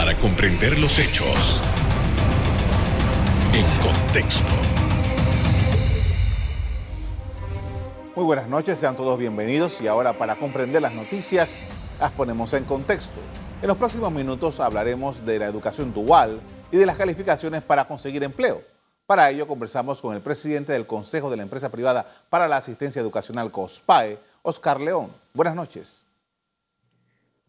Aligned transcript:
para 0.00 0.16
comprender 0.16 0.78
los 0.78 0.98
hechos 0.98 1.60
en 3.52 3.66
contexto. 3.86 4.48
Muy 8.16 8.24
buenas 8.24 8.48
noches, 8.48 8.78
sean 8.78 8.96
todos 8.96 9.18
bienvenidos 9.18 9.78
y 9.82 9.88
ahora 9.88 10.14
para 10.14 10.36
comprender 10.36 10.80
las 10.80 10.94
noticias 10.94 11.54
las 12.00 12.10
ponemos 12.12 12.54
en 12.54 12.64
contexto. 12.64 13.20
En 13.60 13.68
los 13.68 13.76
próximos 13.76 14.10
minutos 14.10 14.58
hablaremos 14.58 15.26
de 15.26 15.38
la 15.38 15.44
educación 15.44 15.92
dual 15.92 16.40
y 16.72 16.78
de 16.78 16.86
las 16.86 16.96
calificaciones 16.96 17.60
para 17.60 17.86
conseguir 17.86 18.24
empleo. 18.24 18.62
Para 19.06 19.28
ello 19.28 19.46
conversamos 19.46 20.00
con 20.00 20.16
el 20.16 20.22
presidente 20.22 20.72
del 20.72 20.86
Consejo 20.86 21.28
de 21.28 21.36
la 21.36 21.42
Empresa 21.42 21.68
Privada 21.68 22.10
para 22.30 22.48
la 22.48 22.56
Asistencia 22.56 23.02
Educacional 23.02 23.50
COSPAE, 23.50 24.18
Oscar 24.40 24.80
León. 24.80 25.12
Buenas 25.34 25.54
noches. 25.54 26.04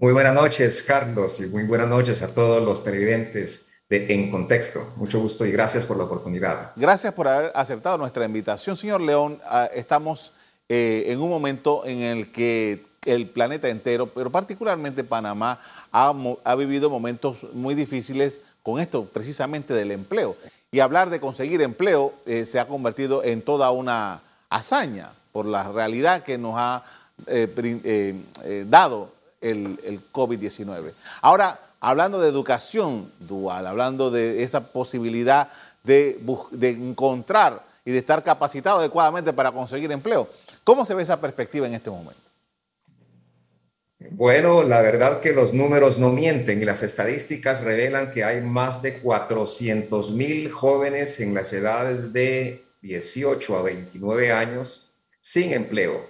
Muy 0.01 0.13
buenas 0.13 0.33
noches, 0.33 0.81
Carlos, 0.81 1.39
y 1.41 1.51
muy 1.51 1.61
buenas 1.61 1.87
noches 1.87 2.23
a 2.23 2.33
todos 2.33 2.63
los 2.63 2.83
televidentes 2.83 3.75
de 3.87 4.07
En 4.11 4.31
Contexto. 4.31 4.79
Mucho 4.95 5.19
gusto 5.19 5.45
y 5.45 5.51
gracias 5.51 5.85
por 5.85 5.95
la 5.95 6.05
oportunidad. 6.05 6.71
Gracias 6.75 7.13
por 7.13 7.27
haber 7.27 7.51
aceptado 7.53 7.99
nuestra 7.99 8.25
invitación. 8.25 8.75
Señor 8.75 8.99
León, 9.01 9.39
ah, 9.45 9.69
estamos 9.71 10.33
eh, 10.67 11.03
en 11.05 11.21
un 11.21 11.29
momento 11.29 11.85
en 11.85 11.99
el 11.99 12.31
que 12.31 12.83
el 13.05 13.29
planeta 13.29 13.69
entero, 13.69 14.11
pero 14.11 14.31
particularmente 14.31 15.03
Panamá, 15.03 15.61
ha, 15.91 16.55
vivido 16.55 16.89
momentos 16.89 17.37
muy 17.53 17.75
difíciles 17.75 18.41
con 18.63 18.79
esto 18.79 19.05
precisamente 19.05 19.75
del 19.75 19.91
empleo. 19.91 20.35
Y 20.71 20.79
hablar 20.79 21.11
de 21.11 21.19
conseguir 21.19 21.61
empleo 21.61 22.15
eh, 22.25 22.45
se 22.45 22.59
ha 22.59 22.67
convertido 22.67 23.23
en 23.23 23.43
toda 23.43 23.69
una 23.69 24.23
hazaña 24.49 25.11
por 25.31 25.45
la 25.45 25.71
realidad 25.71 26.23
que 26.23 26.39
nos 26.39 26.55
ha 26.57 26.85
eh, 27.27 28.65
dado 28.67 29.20
el, 29.41 30.01
COVID-19. 30.11 31.05
Ahora, 31.21 31.59
hablando 31.79 32.21
de 32.21 32.29
educación 32.29 33.11
dual, 33.19 33.67
hablando 33.67 34.11
de 34.11 34.43
esa 34.43 34.71
posibilidad 34.71 35.49
de, 35.83 36.23
de 36.51 36.69
encontrar 36.69 37.65
y 37.83 37.91
de 37.91 37.97
estar 37.97 38.23
capacitado 38.23 38.79
adecuadamente 38.79 39.33
para 39.33 39.51
conseguir 39.51 39.91
empleo, 39.91 40.29
¿cómo 40.63 40.85
se 40.85 40.93
ve 40.93 41.03
esa 41.03 41.19
perspectiva 41.19 41.67
en 41.67 41.73
este 41.73 41.89
momento? 41.89 42.31
Bueno, 44.09 44.63
la 44.63 44.81
verdad 44.81 45.21
que 45.21 45.31
los 45.31 45.53
números 45.53 45.99
no 45.99 46.09
mienten 46.11 46.61
y 46.61 46.65
las 46.65 46.81
estadísticas 46.81 47.63
revelan 47.63 48.11
que 48.11 48.23
hay 48.23 48.41
más 48.41 48.81
de 48.81 48.95
400 48.95 50.11
mil 50.11 50.51
jóvenes 50.51 51.19
en 51.19 51.35
las 51.35 51.53
edades 51.53 52.11
de 52.11 52.65
18 52.81 53.57
a 53.57 53.61
29 53.61 54.31
años 54.31 54.91
sin 55.21 55.53
empleo. 55.53 56.09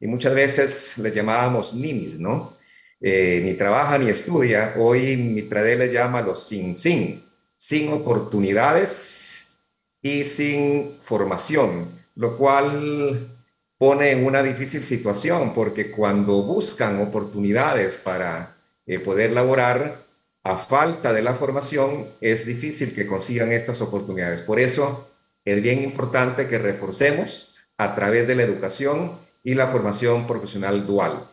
Y 0.00 0.06
muchas 0.06 0.34
veces 0.34 0.98
les 0.98 1.14
llamábamos 1.14 1.74
ninis, 1.74 2.20
¿no? 2.20 2.56
Eh, 3.00 3.40
ni 3.44 3.54
trabaja 3.54 3.96
ni 3.98 4.10
estudia, 4.10 4.74
hoy 4.78 5.16
mi 5.16 5.42
trade 5.42 5.76
le 5.76 5.92
llama 5.92 6.20
los 6.20 6.46
sin 6.46 6.74
sin, 6.74 7.24
sin 7.56 7.92
oportunidades 7.92 9.60
y 10.02 10.24
sin 10.24 10.98
formación, 11.00 11.98
lo 12.14 12.36
cual 12.36 13.40
pone 13.78 14.12
en 14.12 14.26
una 14.26 14.42
difícil 14.42 14.82
situación 14.84 15.54
porque 15.54 15.90
cuando 15.90 16.42
buscan 16.42 17.00
oportunidades 17.00 17.96
para 17.96 18.58
eh, 18.86 18.98
poder 18.98 19.32
laborar, 19.32 20.06
a 20.42 20.56
falta 20.56 21.12
de 21.12 21.22
la 21.22 21.34
formación, 21.34 22.08
es 22.20 22.46
difícil 22.46 22.94
que 22.94 23.06
consigan 23.06 23.52
estas 23.52 23.82
oportunidades. 23.82 24.40
Por 24.40 24.58
eso 24.58 25.10
es 25.44 25.62
bien 25.62 25.82
importante 25.82 26.48
que 26.48 26.58
reforcemos 26.58 27.56
a 27.76 27.94
través 27.94 28.26
de 28.26 28.34
la 28.34 28.42
educación 28.42 29.18
y 29.42 29.54
la 29.54 29.68
formación 29.68 30.26
profesional 30.26 30.86
dual. 30.86 31.30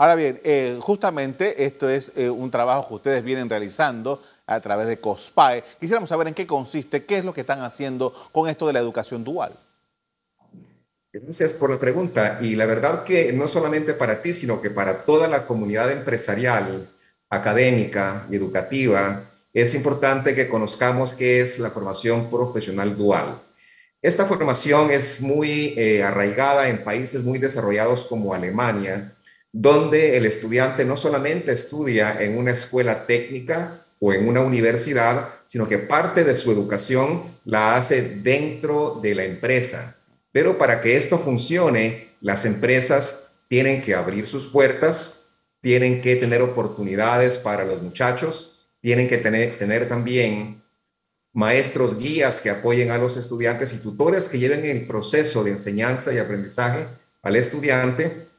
Ahora 0.00 0.14
bien, 0.14 0.40
eh, 0.44 0.78
justamente 0.80 1.62
esto 1.62 1.86
es 1.86 2.10
eh, 2.16 2.30
un 2.30 2.50
trabajo 2.50 2.88
que 2.88 2.94
ustedes 2.94 3.22
vienen 3.22 3.50
realizando 3.50 4.22
a 4.46 4.58
través 4.58 4.86
de 4.86 4.98
COSPAE. 4.98 5.62
Quisiéramos 5.78 6.08
saber 6.08 6.26
en 6.26 6.32
qué 6.32 6.46
consiste, 6.46 7.04
qué 7.04 7.18
es 7.18 7.24
lo 7.26 7.34
que 7.34 7.42
están 7.42 7.60
haciendo 7.60 8.14
con 8.32 8.48
esto 8.48 8.66
de 8.66 8.72
la 8.72 8.78
educación 8.78 9.22
dual. 9.22 9.60
Gracias 11.12 11.52
por 11.52 11.68
la 11.68 11.78
pregunta. 11.78 12.38
Y 12.40 12.56
la 12.56 12.64
verdad 12.64 13.04
que 13.04 13.34
no 13.34 13.46
solamente 13.46 13.92
para 13.92 14.22
ti, 14.22 14.32
sino 14.32 14.62
que 14.62 14.70
para 14.70 15.04
toda 15.04 15.28
la 15.28 15.46
comunidad 15.46 15.90
empresarial, 15.90 16.88
académica 17.28 18.26
y 18.30 18.36
educativa, 18.36 19.30
es 19.52 19.74
importante 19.74 20.34
que 20.34 20.48
conozcamos 20.48 21.12
qué 21.12 21.42
es 21.42 21.58
la 21.58 21.68
formación 21.68 22.30
profesional 22.30 22.96
dual. 22.96 23.42
Esta 24.00 24.24
formación 24.24 24.90
es 24.92 25.20
muy 25.20 25.74
eh, 25.76 26.02
arraigada 26.02 26.70
en 26.70 26.84
países 26.84 27.22
muy 27.22 27.38
desarrollados 27.38 28.06
como 28.06 28.32
Alemania, 28.32 29.14
donde 29.52 30.16
el 30.16 30.26
estudiante 30.26 30.84
no 30.84 30.96
solamente 30.96 31.52
estudia 31.52 32.16
en 32.20 32.38
una 32.38 32.52
escuela 32.52 33.06
técnica 33.06 33.86
o 33.98 34.12
en 34.12 34.28
una 34.28 34.40
universidad, 34.40 35.28
sino 35.44 35.68
que 35.68 35.78
parte 35.78 36.24
de 36.24 36.34
su 36.34 36.52
educación 36.52 37.38
la 37.44 37.76
hace 37.76 38.02
dentro 38.02 39.00
de 39.02 39.14
la 39.14 39.24
empresa. 39.24 39.98
Pero 40.32 40.56
para 40.56 40.80
que 40.80 40.96
esto 40.96 41.18
funcione, 41.18 42.14
las 42.20 42.44
empresas 42.44 43.32
tienen 43.48 43.82
que 43.82 43.94
abrir 43.94 44.26
sus 44.26 44.46
puertas, 44.46 45.32
tienen 45.60 46.00
que 46.00 46.16
tener 46.16 46.40
oportunidades 46.40 47.36
para 47.36 47.64
los 47.64 47.82
muchachos, 47.82 48.68
tienen 48.80 49.08
que 49.08 49.18
tener, 49.18 49.88
también 49.88 50.62
maestros 51.32 51.98
guías 51.98 52.40
que 52.40 52.50
apoyen 52.50 52.90
a 52.90 52.98
los 52.98 53.16
estudiantes 53.16 53.74
y 53.74 53.78
tutores 53.78 54.28
que 54.28 54.38
lleven 54.38 54.64
el 54.64 54.86
proceso 54.86 55.44
de 55.44 55.50
enseñanza 55.50 56.12
y 56.12 56.18
aprendizaje 56.18 56.88
al 57.22 57.36
estudiante 57.36 58.29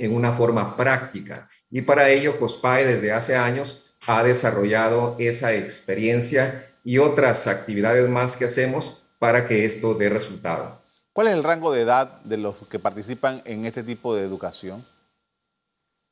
en 0.00 0.14
una 0.14 0.32
forma 0.32 0.76
práctica. 0.76 1.48
Y 1.70 1.82
para 1.82 2.08
ello, 2.08 2.38
COSPAE 2.38 2.84
desde 2.84 3.12
hace 3.12 3.36
años 3.36 3.96
ha 4.06 4.22
desarrollado 4.22 5.16
esa 5.18 5.54
experiencia 5.54 6.66
y 6.82 6.98
otras 6.98 7.46
actividades 7.46 8.08
más 8.08 8.36
que 8.36 8.46
hacemos 8.46 9.02
para 9.18 9.46
que 9.46 9.64
esto 9.64 9.94
dé 9.94 10.08
resultado. 10.08 10.80
¿Cuál 11.12 11.28
es 11.28 11.34
el 11.34 11.44
rango 11.44 11.72
de 11.72 11.82
edad 11.82 12.20
de 12.22 12.38
los 12.38 12.56
que 12.68 12.78
participan 12.78 13.42
en 13.44 13.66
este 13.66 13.82
tipo 13.82 14.14
de 14.14 14.22
educación? 14.22 14.86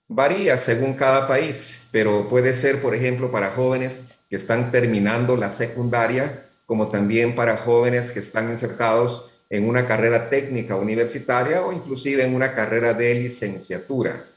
Varía 0.06 0.58
según 0.58 0.94
cada 0.94 1.26
país, 1.26 1.88
pero 1.92 2.28
puede 2.28 2.54
ser, 2.54 2.80
por 2.82 2.94
ejemplo, 2.94 3.30
para 3.30 3.50
jóvenes 3.50 4.18
que 4.28 4.36
están 4.36 4.70
terminando 4.70 5.36
la 5.36 5.50
secundaria, 5.50 6.50
como 6.66 6.88
también 6.88 7.34
para 7.34 7.56
jóvenes 7.56 8.12
que 8.12 8.18
están 8.18 8.50
insertados 8.50 9.30
en 9.50 9.68
una 9.68 9.86
carrera 9.86 10.28
técnica 10.28 10.76
universitaria 10.76 11.62
o 11.62 11.72
inclusive 11.72 12.24
en 12.24 12.34
una 12.34 12.54
carrera 12.54 12.94
de 12.94 13.14
licenciatura. 13.14 14.28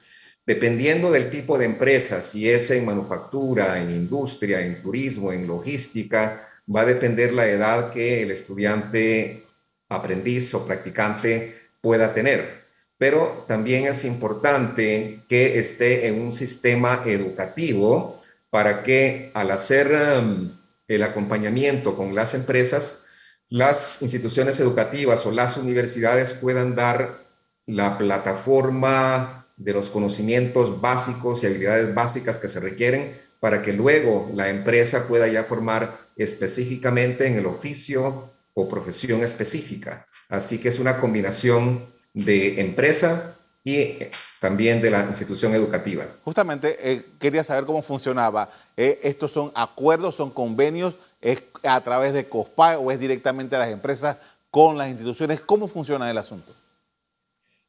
Dependiendo 0.45 1.11
del 1.11 1.29
tipo 1.29 1.57
de 1.57 1.65
empresa, 1.65 2.21
si 2.21 2.49
es 2.49 2.71
en 2.71 2.85
manufactura, 2.85 3.81
en 3.81 3.91
industria, 3.91 4.61
en 4.65 4.81
turismo, 4.81 5.31
en 5.31 5.47
logística, 5.47 6.47
va 6.73 6.81
a 6.81 6.85
depender 6.85 7.33
la 7.33 7.47
edad 7.47 7.91
que 7.91 8.23
el 8.23 8.31
estudiante 8.31 9.45
aprendiz 9.89 10.53
o 10.53 10.65
practicante 10.65 11.55
pueda 11.81 12.13
tener. 12.13 12.61
Pero 12.97 13.45
también 13.47 13.85
es 13.85 14.05
importante 14.05 15.23
que 15.27 15.59
esté 15.59 16.07
en 16.07 16.21
un 16.21 16.31
sistema 16.31 17.03
educativo 17.05 18.21
para 18.49 18.83
que 18.83 19.31
al 19.33 19.51
hacer 19.51 19.91
um, 20.19 20.57
el 20.87 21.03
acompañamiento 21.03 21.95
con 21.95 22.13
las 22.13 22.35
empresas, 22.35 23.05
las 23.51 24.01
instituciones 24.01 24.61
educativas 24.61 25.25
o 25.25 25.31
las 25.31 25.57
universidades 25.57 26.31
puedan 26.31 26.73
dar 26.73 27.25
la 27.65 27.97
plataforma 27.97 29.45
de 29.57 29.73
los 29.73 29.89
conocimientos 29.89 30.79
básicos 30.79 31.43
y 31.43 31.47
habilidades 31.47 31.93
básicas 31.93 32.39
que 32.39 32.47
se 32.47 32.61
requieren 32.61 33.19
para 33.41 33.61
que 33.61 33.73
luego 33.73 34.31
la 34.33 34.47
empresa 34.47 35.05
pueda 35.05 35.27
ya 35.27 35.43
formar 35.43 35.99
específicamente 36.15 37.27
en 37.27 37.35
el 37.35 37.45
oficio 37.45 38.31
o 38.53 38.69
profesión 38.69 39.21
específica. 39.21 40.05
Así 40.29 40.61
que 40.61 40.69
es 40.69 40.79
una 40.79 40.97
combinación 40.97 41.93
de 42.13 42.61
empresa 42.61 43.37
y 43.65 43.97
también 44.39 44.81
de 44.81 44.91
la 44.91 45.05
institución 45.07 45.53
educativa. 45.53 46.05
Justamente 46.23 46.77
eh, 46.79 47.05
quería 47.19 47.43
saber 47.43 47.65
cómo 47.65 47.81
funcionaba. 47.81 48.49
Eh, 48.77 48.99
¿Estos 49.03 49.31
son 49.33 49.51
acuerdos, 49.55 50.15
son 50.15 50.31
convenios? 50.31 50.95
¿Es 51.21 51.43
a 51.63 51.81
través 51.81 52.13
de 52.13 52.27
COSPA 52.27 52.79
o 52.79 52.91
es 52.91 52.99
directamente 52.99 53.55
a 53.55 53.59
las 53.59 53.69
empresas 53.69 54.17
con 54.49 54.77
las 54.77 54.89
instituciones? 54.89 55.39
¿Cómo 55.39 55.67
funciona 55.67 56.09
el 56.09 56.17
asunto? 56.17 56.55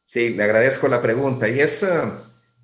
Sí, 0.04 0.30
le 0.30 0.44
agradezco 0.44 0.88
la 0.88 1.00
pregunta 1.00 1.48
y 1.48 1.60
es 1.60 1.82
eh, 1.82 1.88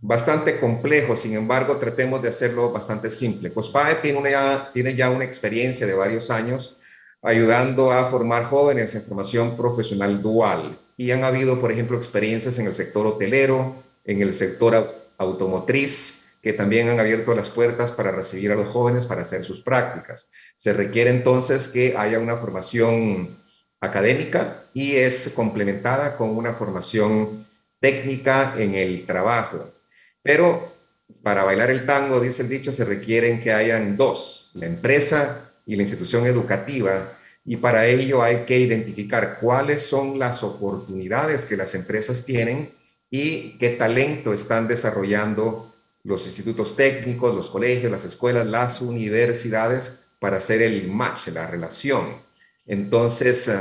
bastante 0.00 0.58
complejo, 0.58 1.14
sin 1.14 1.34
embargo, 1.34 1.76
tratemos 1.76 2.22
de 2.22 2.28
hacerlo 2.28 2.72
bastante 2.72 3.10
simple. 3.10 3.52
COSPAE 3.52 3.96
tiene, 3.96 4.32
tiene 4.72 4.94
ya 4.94 5.10
una 5.10 5.24
experiencia 5.24 5.86
de 5.86 5.94
varios 5.94 6.30
años 6.30 6.78
ayudando 7.22 7.92
a 7.92 8.04
formar 8.06 8.44
jóvenes 8.44 8.94
en 8.94 9.02
formación 9.02 9.56
profesional 9.56 10.22
dual 10.22 10.80
y 10.96 11.10
han 11.10 11.24
habido, 11.24 11.60
por 11.60 11.72
ejemplo, 11.72 11.96
experiencias 11.96 12.58
en 12.58 12.66
el 12.66 12.74
sector 12.74 13.06
hotelero, 13.06 13.82
en 14.04 14.22
el 14.22 14.34
sector 14.34 15.10
automotriz, 15.18 16.27
que 16.48 16.54
también 16.54 16.88
han 16.88 16.98
abierto 16.98 17.34
las 17.34 17.50
puertas 17.50 17.90
para 17.90 18.10
recibir 18.10 18.50
a 18.50 18.54
los 18.54 18.68
jóvenes 18.68 19.04
para 19.04 19.20
hacer 19.20 19.44
sus 19.44 19.60
prácticas. 19.60 20.32
Se 20.56 20.72
requiere 20.72 21.10
entonces 21.10 21.68
que 21.68 21.94
haya 21.94 22.18
una 22.18 22.38
formación 22.38 23.38
académica 23.82 24.64
y 24.72 24.96
es 24.96 25.34
complementada 25.36 26.16
con 26.16 26.30
una 26.30 26.54
formación 26.54 27.46
técnica 27.80 28.54
en 28.56 28.76
el 28.76 29.04
trabajo. 29.04 29.74
Pero 30.22 30.74
para 31.22 31.44
bailar 31.44 31.70
el 31.70 31.84
tango, 31.84 32.18
dice 32.18 32.44
el 32.44 32.48
dicho, 32.48 32.72
se 32.72 32.86
requieren 32.86 33.42
que 33.42 33.52
hayan 33.52 33.98
dos, 33.98 34.52
la 34.54 34.64
empresa 34.64 35.52
y 35.66 35.76
la 35.76 35.82
institución 35.82 36.24
educativa, 36.24 37.12
y 37.44 37.56
para 37.56 37.86
ello 37.86 38.22
hay 38.22 38.46
que 38.46 38.58
identificar 38.58 39.36
cuáles 39.38 39.82
son 39.82 40.18
las 40.18 40.42
oportunidades 40.42 41.44
que 41.44 41.58
las 41.58 41.74
empresas 41.74 42.24
tienen 42.24 42.72
y 43.10 43.58
qué 43.58 43.68
talento 43.68 44.32
están 44.32 44.66
desarrollando 44.66 45.67
los 46.04 46.26
institutos 46.26 46.76
técnicos, 46.76 47.34
los 47.34 47.50
colegios, 47.50 47.90
las 47.90 48.04
escuelas, 48.04 48.46
las 48.46 48.80
universidades 48.80 50.04
para 50.20 50.38
hacer 50.38 50.62
el 50.62 50.88
match, 50.88 51.28
la 51.28 51.46
relación. 51.46 52.22
Entonces, 52.66 53.48
eh, 53.48 53.60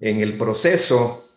en 0.00 0.20
el 0.20 0.36
proceso, 0.36 1.28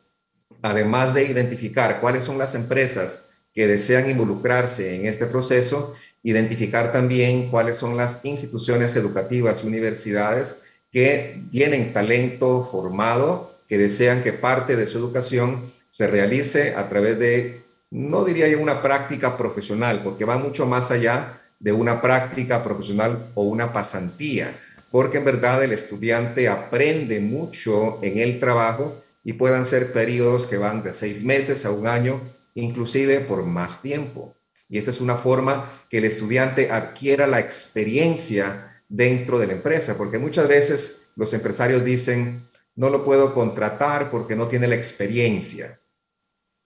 además 0.61 1.13
de 1.13 1.25
identificar 1.25 2.01
cuáles 2.01 2.23
son 2.23 2.37
las 2.37 2.55
empresas 2.55 3.43
que 3.53 3.67
desean 3.67 4.09
involucrarse 4.09 4.95
en 4.95 5.05
este 5.07 5.25
proceso, 5.25 5.95
identificar 6.23 6.91
también 6.91 7.49
cuáles 7.49 7.77
son 7.77 7.95
las 7.95 8.25
instituciones 8.25 8.95
educativas 8.95 9.63
y 9.63 9.67
universidades 9.67 10.63
que 10.91 11.43
tienen 11.51 11.93
talento 11.93 12.67
formado, 12.69 13.59
que 13.67 13.77
desean 13.77 14.23
que 14.23 14.33
parte 14.33 14.75
de 14.75 14.85
su 14.85 14.97
educación 14.97 15.73
se 15.89 16.07
realice 16.07 16.75
a 16.75 16.89
través 16.89 17.17
de, 17.19 17.66
no 17.89 18.25
diría 18.25 18.47
yo 18.47 18.59
una 18.59 18.81
práctica 18.81 19.37
profesional, 19.37 20.01
porque 20.03 20.25
va 20.25 20.37
mucho 20.37 20.65
más 20.65 20.91
allá 20.91 21.41
de 21.59 21.71
una 21.71 22.01
práctica 22.01 22.63
profesional 22.63 23.31
o 23.35 23.43
una 23.43 23.73
pasantía, 23.73 24.59
porque 24.91 25.17
en 25.17 25.25
verdad 25.25 25.63
el 25.63 25.71
estudiante 25.71 26.47
aprende 26.47 27.19
mucho 27.19 27.99
en 28.01 28.17
el 28.17 28.39
trabajo 28.39 29.01
y 29.23 29.33
puedan 29.33 29.65
ser 29.65 29.91
periodos 29.91 30.47
que 30.47 30.57
van 30.57 30.83
de 30.83 30.93
seis 30.93 31.23
meses 31.23 31.65
a 31.65 31.71
un 31.71 31.87
año, 31.87 32.21
inclusive 32.53 33.19
por 33.19 33.43
más 33.43 33.81
tiempo. 33.81 34.35
Y 34.69 34.77
esta 34.77 34.91
es 34.91 35.01
una 35.01 35.15
forma 35.15 35.69
que 35.89 35.99
el 35.99 36.05
estudiante 36.05 36.71
adquiera 36.71 37.27
la 37.27 37.39
experiencia 37.39 38.81
dentro 38.89 39.39
de 39.39 39.47
la 39.47 39.53
empresa, 39.53 39.97
porque 39.97 40.19
muchas 40.19 40.47
veces 40.47 41.09
los 41.15 41.33
empresarios 41.33 41.83
dicen, 41.83 42.47
no 42.75 42.89
lo 42.89 43.03
puedo 43.03 43.33
contratar 43.33 44.11
porque 44.11 44.35
no 44.35 44.47
tiene 44.47 44.67
la 44.67 44.75
experiencia. 44.75 45.79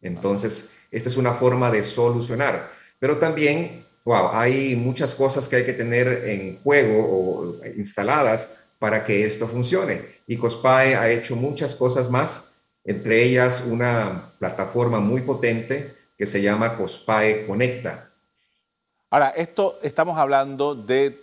Entonces, 0.01 0.80
esta 0.91 1.09
es 1.09 1.17
una 1.17 1.33
forma 1.33 1.71
de 1.71 1.83
solucionar. 1.83 2.69
Pero 2.99 3.17
también, 3.17 3.85
wow, 4.05 4.29
hay 4.33 4.75
muchas 4.75 5.15
cosas 5.15 5.47
que 5.49 5.55
hay 5.55 5.65
que 5.65 5.73
tener 5.73 6.27
en 6.27 6.61
juego 6.61 7.07
o 7.09 7.65
instaladas 7.75 8.65
para 8.77 9.03
que 9.05 9.25
esto 9.25 9.47
funcione. 9.47 10.21
Y 10.27 10.37
COSPAE 10.37 10.95
ha 10.95 11.09
hecho 11.09 11.35
muchas 11.35 11.75
cosas 11.75 12.09
más, 12.09 12.61
entre 12.83 13.23
ellas 13.23 13.65
una 13.69 14.33
plataforma 14.37 14.99
muy 14.99 15.21
potente 15.21 15.95
que 16.17 16.25
se 16.25 16.41
llama 16.41 16.77
COSPAE 16.77 17.47
Conecta. 17.47 18.11
Ahora, 19.09 19.29
esto 19.29 19.79
estamos 19.81 20.17
hablando 20.17 20.73
de 20.75 21.19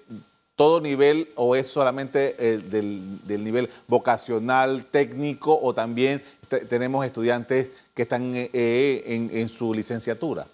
todo 0.59 0.81
nivel 0.81 1.31
o 1.37 1.55
es 1.55 1.69
solamente 1.69 2.35
eh, 2.39 2.59
del, 2.59 3.21
nivel 3.45 3.71
vocacional, 3.87 4.87
técnico 4.87 5.57
o 5.57 5.73
también 5.73 6.21
tenemos 6.49 7.05
estudiantes 7.05 7.71
que 7.95 8.03
están 8.03 8.35
eh, 8.35 8.51
eh, 8.53 9.29
en, 9.33 9.49
su 9.49 9.73
licenciatura? 9.73 10.47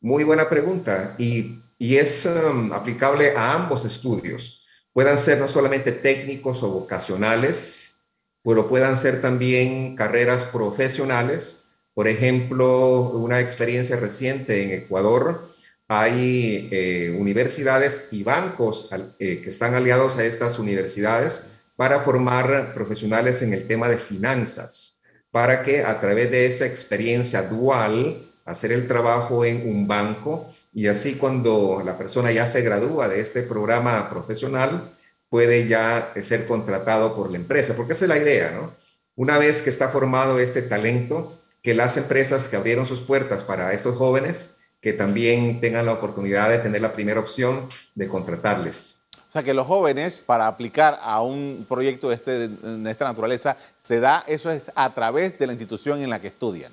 Muy 0.00 0.24
buena 0.24 0.48
pregunta 0.48 1.14
y, 1.18 1.60
es 1.78 2.26
um, 2.26 2.72
aplicable 2.72 3.36
a 3.36 3.52
ambos 3.52 3.84
estudios. 3.84 4.66
Puedan 4.92 5.18
ser 5.18 5.38
no 5.38 5.48
solamente 5.48 5.92
técnicos 5.92 6.62
o 6.62 6.70
vocacionales, 6.70 8.10
pero 8.42 8.66
puedan 8.66 8.96
ser 8.96 9.20
también 9.20 9.94
carreras 9.96 10.46
profesionales. 10.46 11.70
Por 11.92 12.08
ejemplo, 12.08 13.10
una 13.10 13.40
experiencia 13.40 13.96
reciente 13.96 14.62
en 14.62 14.82
Ecuador, 14.82 15.48
hay 15.88 16.68
eh, 16.72 17.14
universidades 17.18 18.08
y 18.12 18.22
bancos 18.22 18.90
eh, 19.18 19.40
que 19.42 19.50
están 19.50 19.74
aliados 19.74 20.16
a 20.18 20.24
estas 20.24 20.58
universidades 20.58 21.53
para 21.76 22.00
formar 22.00 22.74
profesionales 22.74 23.42
en 23.42 23.52
el 23.52 23.66
tema 23.66 23.88
de 23.88 23.98
finanzas, 23.98 25.02
para 25.30 25.62
que 25.62 25.82
a 25.82 26.00
través 26.00 26.30
de 26.30 26.46
esta 26.46 26.66
experiencia 26.66 27.42
dual, 27.42 28.32
hacer 28.44 28.72
el 28.72 28.86
trabajo 28.86 29.44
en 29.44 29.68
un 29.68 29.88
banco 29.88 30.46
y 30.72 30.86
así 30.86 31.14
cuando 31.14 31.82
la 31.84 31.96
persona 31.96 32.30
ya 32.30 32.46
se 32.46 32.60
gradúa 32.62 33.08
de 33.08 33.20
este 33.20 33.42
programa 33.42 34.10
profesional, 34.10 34.92
puede 35.30 35.66
ya 35.66 36.12
ser 36.20 36.46
contratado 36.46 37.14
por 37.14 37.30
la 37.30 37.38
empresa, 37.38 37.74
porque 37.74 37.94
esa 37.94 38.04
es 38.04 38.08
la 38.08 38.18
idea, 38.18 38.50
¿no? 38.52 38.74
Una 39.16 39.38
vez 39.38 39.62
que 39.62 39.70
está 39.70 39.88
formado 39.88 40.38
este 40.38 40.62
talento, 40.62 41.40
que 41.62 41.74
las 41.74 41.96
empresas 41.96 42.48
que 42.48 42.56
abrieron 42.56 42.86
sus 42.86 43.00
puertas 43.00 43.42
para 43.42 43.72
estos 43.72 43.96
jóvenes 43.96 44.58
que 44.84 44.92
también 44.92 45.62
tengan 45.62 45.86
la 45.86 45.94
oportunidad 45.94 46.50
de 46.50 46.58
tener 46.58 46.82
la 46.82 46.92
primera 46.92 47.18
opción 47.18 47.66
de 47.94 48.06
contratarles. 48.06 49.03
O 49.34 49.36
sea 49.36 49.42
que 49.42 49.52
los 49.52 49.66
jóvenes, 49.66 50.22
para 50.24 50.46
aplicar 50.46 51.00
a 51.02 51.20
un 51.20 51.66
proyecto 51.68 52.08
de, 52.08 52.14
este, 52.14 52.46
de 52.46 52.88
esta 52.88 53.04
naturaleza, 53.04 53.56
se 53.80 53.98
da 53.98 54.22
eso 54.28 54.48
es 54.48 54.70
a 54.76 54.94
través 54.94 55.36
de 55.36 55.48
la 55.48 55.54
institución 55.54 56.00
en 56.02 56.10
la 56.10 56.20
que 56.20 56.28
estudian. 56.28 56.72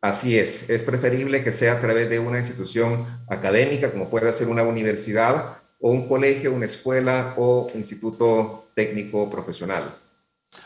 Así 0.00 0.38
es, 0.38 0.70
es 0.70 0.82
preferible 0.82 1.44
que 1.44 1.52
sea 1.52 1.74
a 1.74 1.80
través 1.82 2.08
de 2.08 2.18
una 2.18 2.38
institución 2.38 3.04
académica, 3.28 3.92
como 3.92 4.08
puede 4.08 4.32
ser 4.32 4.48
una 4.48 4.62
universidad 4.62 5.58
o 5.82 5.90
un 5.90 6.08
colegio, 6.08 6.54
una 6.54 6.64
escuela 6.64 7.34
o 7.36 7.66
instituto 7.74 8.70
técnico 8.74 9.28
profesional. 9.28 9.94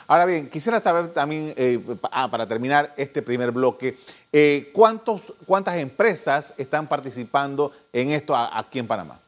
Ahora 0.07 0.27
bien, 0.27 0.49
quisiera 0.49 0.81
saber 0.81 1.13
también, 1.13 1.55
eh, 1.57 1.81
ah, 2.13 2.31
para 2.31 2.47
terminar 2.47 2.95
este 2.97 3.21
primer 3.21 3.51
bloque, 3.51 3.99
eh, 4.33 4.71
¿cuántos, 4.73 5.23
¿cuántas 5.45 5.77
empresas 5.79 6.55
están 6.57 6.87
participando 6.87 7.73
en 7.93 8.13
esto 8.13 8.37
aquí 8.37 8.79
en 8.79 8.87
Panamá? 8.87 9.26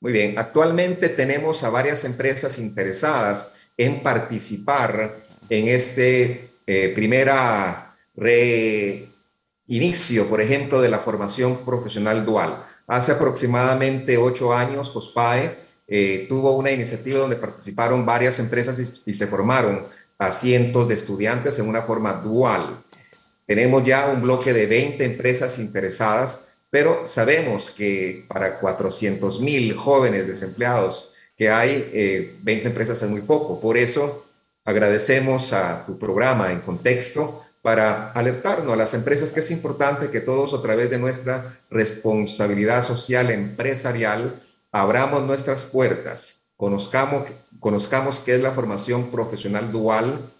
Muy 0.00 0.12
bien, 0.12 0.38
actualmente 0.38 1.08
tenemos 1.08 1.64
a 1.64 1.70
varias 1.70 2.04
empresas 2.04 2.58
interesadas 2.58 3.56
en 3.76 4.02
participar 4.02 5.20
en 5.48 5.68
este 5.68 6.50
eh, 6.66 6.92
primera 6.94 7.96
reinicio, 8.14 8.98
por 10.28 10.40
ejemplo, 10.40 10.80
de 10.80 10.88
la 10.88 10.98
formación 10.98 11.64
profesional 11.64 12.24
dual. 12.24 12.64
Hace 12.86 13.12
aproximadamente 13.12 14.18
ocho 14.18 14.54
años, 14.54 14.90
COSPAE 14.90 15.58
eh, 15.88 16.26
tuvo 16.28 16.52
una 16.52 16.70
iniciativa 16.70 17.18
donde 17.20 17.36
participaron 17.36 18.04
varias 18.04 18.38
empresas 18.38 19.02
y, 19.04 19.14
se 19.14 19.26
formaron 19.26 19.86
a 20.18 20.30
cientos 20.30 20.86
de 20.86 20.94
estudiantes 20.94 21.58
en 21.58 21.68
una 21.68 21.82
forma 21.82 22.12
dual. 22.12 22.84
Tenemos 23.46 23.84
ya 23.84 24.08
un 24.08 24.20
bloque 24.20 24.52
de 24.52 24.66
20 24.66 25.04
empresas 25.04 25.58
interesadas, 25.58 26.47
pero 26.70 27.06
sabemos 27.06 27.70
que 27.70 28.26
para 28.28 28.58
400 28.60 29.40
mil 29.40 29.74
jóvenes 29.76 30.26
desempleados 30.26 31.14
que 31.36 31.48
hay, 31.48 32.38
20 32.42 32.52
eh, 32.52 32.66
empresas 32.66 33.02
es 33.02 33.08
muy 33.08 33.22
poco. 33.22 33.60
Por 33.60 33.76
eso 33.76 34.26
agradecemos 34.64 35.52
a 35.52 35.86
tu 35.86 35.98
programa 35.98 36.52
en 36.52 36.60
contexto 36.60 37.44
para 37.62 38.12
alertarnos 38.12 38.72
a 38.72 38.76
las 38.76 38.94
empresas 38.94 39.32
que 39.32 39.40
es 39.40 39.50
importante 39.50 40.10
que 40.10 40.20
todos 40.20 40.54
a 40.54 40.62
través 40.62 40.90
de 40.90 40.98
nuestra 40.98 41.60
responsabilidad 41.70 42.84
social 42.84 43.30
empresarial 43.30 44.40
abramos 44.72 45.22
nuestras 45.22 45.64
puertas, 45.64 46.48
conozcamos, 46.56 47.30
conozcamos 47.60 48.20
qué 48.20 48.34
es 48.34 48.42
la 48.42 48.52
formación 48.52 49.10
profesional 49.10 49.72
dual, 49.72 50.30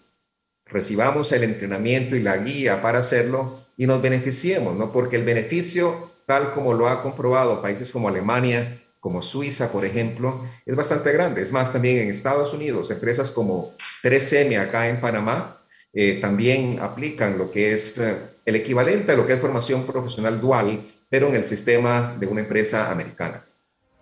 recibamos 0.65 1.31
el 1.31 1.43
entrenamiento 1.43 2.15
y 2.15 2.21
la 2.21 2.37
guía 2.37 2.81
para 2.81 2.99
hacerlo 2.99 3.65
y 3.77 3.87
nos 3.87 4.01
beneficiemos, 4.01 4.75
¿no? 4.75 4.91
Porque 4.91 5.15
el 5.15 5.23
beneficio, 5.23 6.08
tal 6.29 6.51
como 6.51 6.75
lo 6.75 6.87
ha 6.87 7.01
comprobado 7.01 7.59
países 7.59 7.91
como 7.91 8.07
Alemania, 8.07 8.79
como 8.99 9.19
Suiza, 9.19 9.71
por 9.71 9.83
ejemplo, 9.83 10.43
es 10.63 10.75
bastante 10.75 11.11
grande. 11.11 11.41
Es 11.41 11.51
más, 11.51 11.73
también 11.73 11.97
en 11.97 12.11
Estados 12.11 12.53
Unidos, 12.53 12.91
empresas 12.91 13.31
como 13.31 13.73
3M 14.03 14.59
acá 14.59 14.89
en 14.89 15.01
Panamá, 15.01 15.59
eh, 15.91 16.19
también 16.21 16.77
aplican 16.83 17.39
lo 17.39 17.49
que 17.49 17.73
es 17.73 17.97
eh, 17.97 18.15
el 18.45 18.55
equivalente 18.55 19.13
a 19.13 19.15
lo 19.15 19.25
que 19.25 19.33
es 19.33 19.39
formación 19.39 19.87
profesional 19.87 20.39
dual, 20.39 20.85
pero 21.09 21.29
en 21.29 21.33
el 21.33 21.45
sistema 21.45 22.15
de 22.19 22.27
una 22.27 22.41
empresa 22.41 22.91
americana. 22.91 23.43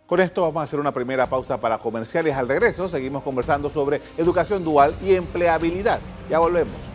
Con 0.06 0.20
esto 0.20 0.42
vamos 0.42 0.60
a 0.60 0.64
hacer 0.66 0.82
una 0.82 0.92
primera 0.92 1.30
pausa 1.30 1.58
para 1.62 1.78
comerciales. 1.78 2.36
Al 2.36 2.50
regreso 2.50 2.90
seguimos 2.90 3.24
conversando 3.24 3.70
sobre 3.70 4.02
educación 4.18 4.66
dual 4.66 4.94
y 5.02 5.14
empleabilidad. 5.14 6.02
Ya 6.30 6.40
volvemos. 6.40 6.87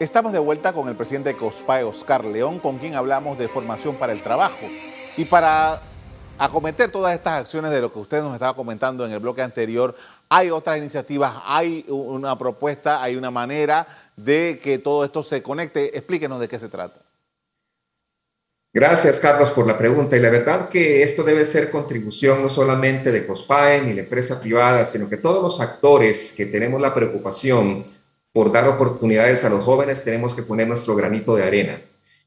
Estamos 0.00 0.32
de 0.32 0.38
vuelta 0.38 0.72
con 0.72 0.88
el 0.88 0.96
presidente 0.96 1.28
de 1.28 1.36
COSPAE, 1.36 1.84
Oscar 1.84 2.24
León, 2.24 2.58
con 2.58 2.78
quien 2.78 2.94
hablamos 2.94 3.36
de 3.36 3.48
formación 3.48 3.96
para 3.96 4.14
el 4.14 4.22
trabajo. 4.22 4.66
Y 5.18 5.26
para 5.26 5.78
acometer 6.38 6.90
todas 6.90 7.12
estas 7.12 7.42
acciones 7.42 7.70
de 7.70 7.82
lo 7.82 7.92
que 7.92 7.98
usted 7.98 8.22
nos 8.22 8.32
estaba 8.32 8.56
comentando 8.56 9.04
en 9.04 9.12
el 9.12 9.18
bloque 9.18 9.42
anterior, 9.42 9.94
hay 10.30 10.48
otras 10.48 10.78
iniciativas, 10.78 11.34
hay 11.44 11.84
una 11.86 12.38
propuesta, 12.38 13.02
hay 13.02 13.14
una 13.14 13.30
manera 13.30 13.86
de 14.16 14.58
que 14.62 14.78
todo 14.78 15.04
esto 15.04 15.22
se 15.22 15.42
conecte. 15.42 15.94
Explíquenos 15.94 16.40
de 16.40 16.48
qué 16.48 16.58
se 16.58 16.70
trata. 16.70 17.02
Gracias, 18.72 19.20
Carlos, 19.20 19.50
por 19.50 19.66
la 19.66 19.76
pregunta. 19.76 20.16
Y 20.16 20.20
la 20.20 20.30
verdad 20.30 20.70
que 20.70 21.02
esto 21.02 21.24
debe 21.24 21.44
ser 21.44 21.70
contribución 21.70 22.42
no 22.42 22.48
solamente 22.48 23.12
de 23.12 23.26
COSPAE 23.26 23.82
ni 23.82 23.92
la 23.92 24.00
empresa 24.00 24.40
privada, 24.40 24.86
sino 24.86 25.10
que 25.10 25.18
todos 25.18 25.42
los 25.42 25.60
actores 25.60 26.32
que 26.34 26.46
tenemos 26.46 26.80
la 26.80 26.94
preocupación 26.94 27.84
por 28.32 28.52
dar 28.52 28.68
oportunidades 28.68 29.44
a 29.44 29.50
los 29.50 29.64
jóvenes, 29.64 30.04
tenemos 30.04 30.34
que 30.34 30.42
poner 30.42 30.68
nuestro 30.68 30.94
granito 30.94 31.34
de 31.34 31.44
arena. 31.44 31.82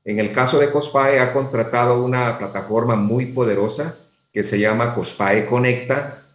En 0.05 0.19
el 0.19 0.31
caso 0.31 0.59
de 0.59 0.69
COSPAE, 0.69 1.19
ha 1.19 1.31
contratado 1.31 2.03
una 2.03 2.37
plataforma 2.37 2.95
muy 2.95 3.27
poderosa 3.27 3.97
que 4.33 4.43
se 4.43 4.59
llama 4.59 4.95
COSPAE 4.95 5.45
Conecta, 5.45 6.25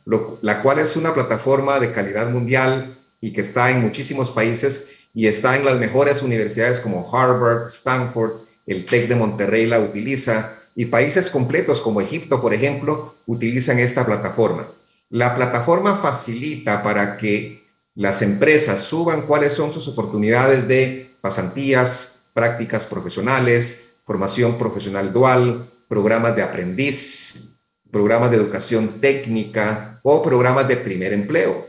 la 0.40 0.62
cual 0.62 0.78
es 0.78 0.96
una 0.96 1.12
plataforma 1.12 1.78
de 1.78 1.92
calidad 1.92 2.30
mundial 2.30 2.96
y 3.20 3.32
que 3.32 3.42
está 3.42 3.70
en 3.70 3.82
muchísimos 3.82 4.30
países 4.30 5.08
y 5.12 5.26
está 5.26 5.56
en 5.56 5.64
las 5.64 5.78
mejores 5.78 6.22
universidades 6.22 6.80
como 6.80 7.14
Harvard, 7.14 7.66
Stanford, 7.66 8.32
el 8.66 8.86
TEC 8.86 9.08
de 9.08 9.16
Monterrey 9.16 9.66
la 9.66 9.80
utiliza 9.80 10.54
y 10.74 10.86
países 10.86 11.28
completos 11.28 11.80
como 11.80 12.00
Egipto, 12.00 12.40
por 12.40 12.54
ejemplo, 12.54 13.16
utilizan 13.26 13.78
esta 13.80 14.06
plataforma. 14.06 14.70
La 15.10 15.34
plataforma 15.34 15.96
facilita 15.96 16.82
para 16.82 17.16
que 17.16 17.67
las 17.98 18.22
empresas 18.22 18.78
suban 18.78 19.22
cuáles 19.22 19.54
son 19.54 19.72
sus 19.72 19.88
oportunidades 19.88 20.68
de 20.68 21.16
pasantías, 21.20 22.26
prácticas 22.32 22.86
profesionales, 22.86 23.96
formación 24.06 24.56
profesional 24.56 25.12
dual, 25.12 25.68
programas 25.88 26.36
de 26.36 26.42
aprendiz, 26.42 27.58
programas 27.90 28.30
de 28.30 28.36
educación 28.36 29.00
técnica 29.00 29.98
o 30.04 30.22
programas 30.22 30.68
de 30.68 30.76
primer 30.76 31.12
empleo. 31.12 31.66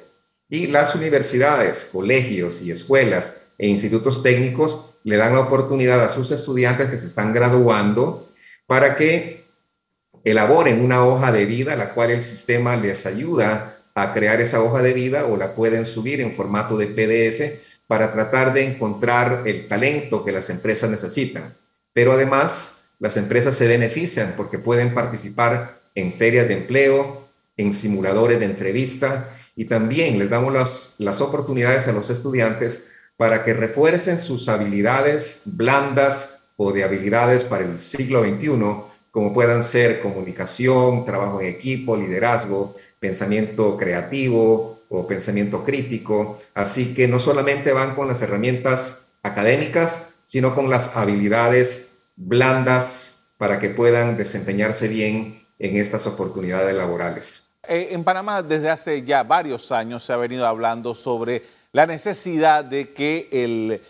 Y 0.47 0.67
las 0.67 0.93
universidades, 0.93 1.89
colegios 1.91 2.61
y 2.61 2.69
escuelas 2.69 3.49
e 3.57 3.67
institutos 3.67 4.21
técnicos 4.21 4.99
le 5.03 5.17
dan 5.17 5.33
la 5.33 5.39
oportunidad 5.39 5.99
a 5.99 6.09
sus 6.09 6.29
estudiantes 6.29 6.91
que 6.91 6.99
se 6.99 7.07
están 7.07 7.33
graduando 7.33 8.29
para 8.67 8.95
que 8.95 9.47
elaboren 10.23 10.79
una 10.79 11.03
hoja 11.03 11.31
de 11.31 11.47
vida, 11.47 11.75
la 11.75 11.95
cual 11.95 12.11
el 12.11 12.21
sistema 12.21 12.75
les 12.75 13.07
ayuda 13.07 13.78
a 14.01 14.13
crear 14.13 14.41
esa 14.41 14.61
hoja 14.61 14.81
de 14.81 14.93
vida 14.93 15.25
o 15.25 15.37
la 15.37 15.55
pueden 15.55 15.85
subir 15.85 16.21
en 16.21 16.35
formato 16.35 16.77
de 16.77 16.87
PDF 16.87 17.85
para 17.87 18.13
tratar 18.13 18.53
de 18.53 18.65
encontrar 18.65 19.43
el 19.45 19.67
talento 19.67 20.23
que 20.23 20.31
las 20.31 20.49
empresas 20.49 20.89
necesitan. 20.89 21.57
Pero 21.93 22.11
además, 22.11 22.91
las 22.99 23.17
empresas 23.17 23.55
se 23.55 23.67
benefician 23.67 24.33
porque 24.37 24.59
pueden 24.59 24.93
participar 24.93 25.81
en 25.95 26.13
ferias 26.13 26.47
de 26.47 26.53
empleo, 26.53 27.27
en 27.57 27.73
simuladores 27.73 28.39
de 28.39 28.45
entrevista 28.45 29.35
y 29.55 29.65
también 29.65 30.19
les 30.19 30.29
damos 30.29 30.53
las, 30.53 30.95
las 30.99 31.19
oportunidades 31.19 31.87
a 31.87 31.91
los 31.91 32.09
estudiantes 32.09 32.91
para 33.17 33.43
que 33.43 33.53
refuercen 33.53 34.17
sus 34.17 34.47
habilidades 34.47 35.43
blandas 35.45 36.45
o 36.55 36.71
de 36.71 36.83
habilidades 36.83 37.43
para 37.43 37.65
el 37.65 37.79
siglo 37.79 38.23
XXI, 38.23 38.49
como 39.11 39.33
puedan 39.33 39.63
ser 39.63 40.01
comunicación, 40.01 41.05
trabajo 41.05 41.41
en 41.41 41.47
equipo, 41.47 41.97
liderazgo, 41.97 42.75
pensamiento 42.99 43.77
creativo 43.77 44.79
o 44.89 45.07
pensamiento 45.07 45.63
crítico. 45.63 46.39
Así 46.53 46.93
que 46.93 47.07
no 47.07 47.19
solamente 47.19 47.73
van 47.73 47.95
con 47.95 48.07
las 48.07 48.21
herramientas 48.21 49.13
académicas, 49.23 50.19
sino 50.25 50.53
con 50.53 50.69
las 50.69 50.95
habilidades 50.95 51.97
blandas 52.15 53.31
para 53.37 53.59
que 53.59 53.69
puedan 53.69 54.17
desempeñarse 54.17 54.87
bien 54.87 55.47
en 55.57 55.77
estas 55.77 56.05
oportunidades 56.07 56.75
laborales. 56.75 57.57
Eh, 57.67 57.89
en 57.91 58.03
Panamá 58.03 58.41
desde 58.41 58.69
hace 58.69 59.03
ya 59.03 59.23
varios 59.23 59.71
años 59.71 60.03
se 60.03 60.13
ha 60.13 60.17
venido 60.17 60.45
hablando 60.45 60.95
sobre 60.95 61.43
la 61.71 61.85
necesidad 61.85 62.65
de 62.65 62.93
que 62.93 63.29
el, 63.31 63.81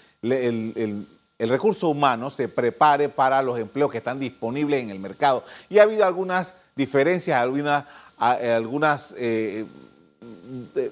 recurso 1.47 1.87
humano 1.87 2.29
se 2.29 2.49
prepare 2.49 3.07
para 3.07 3.41
los 3.41 3.57
empleos 3.57 3.89
que 3.89 3.99
están 3.99 4.19
disponibles 4.19 4.81
en 4.81 4.89
el 4.89 4.99
mercado. 4.99 5.45
Y 5.69 5.79
ha 5.79 5.83
habido 5.83 6.05
algunas 6.05 6.55
diferencias, 6.75 7.41
algunas, 7.41 7.85
algunas 8.17 9.15
eh, 9.17 9.65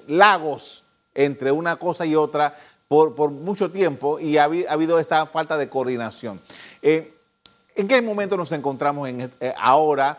lagos 0.06 0.84
entre 1.14 1.52
una 1.52 1.76
cosa 1.76 2.06
y 2.06 2.14
otra 2.14 2.54
por, 2.88 3.30
mucho 3.30 3.70
tiempo 3.70 4.18
y 4.18 4.38
ha, 4.38 4.44
habido 4.44 4.98
esta 4.98 5.26
falta 5.26 5.58
de 5.58 5.68
coordinación. 5.68 6.40
Eh, 6.80 7.14
¿En 7.74 7.86
qué 7.86 8.00
momento 8.00 8.36
nos 8.36 8.50
encontramos 8.52 9.08
en, 9.08 9.30
eh, 9.40 9.54
ahora 9.58 10.18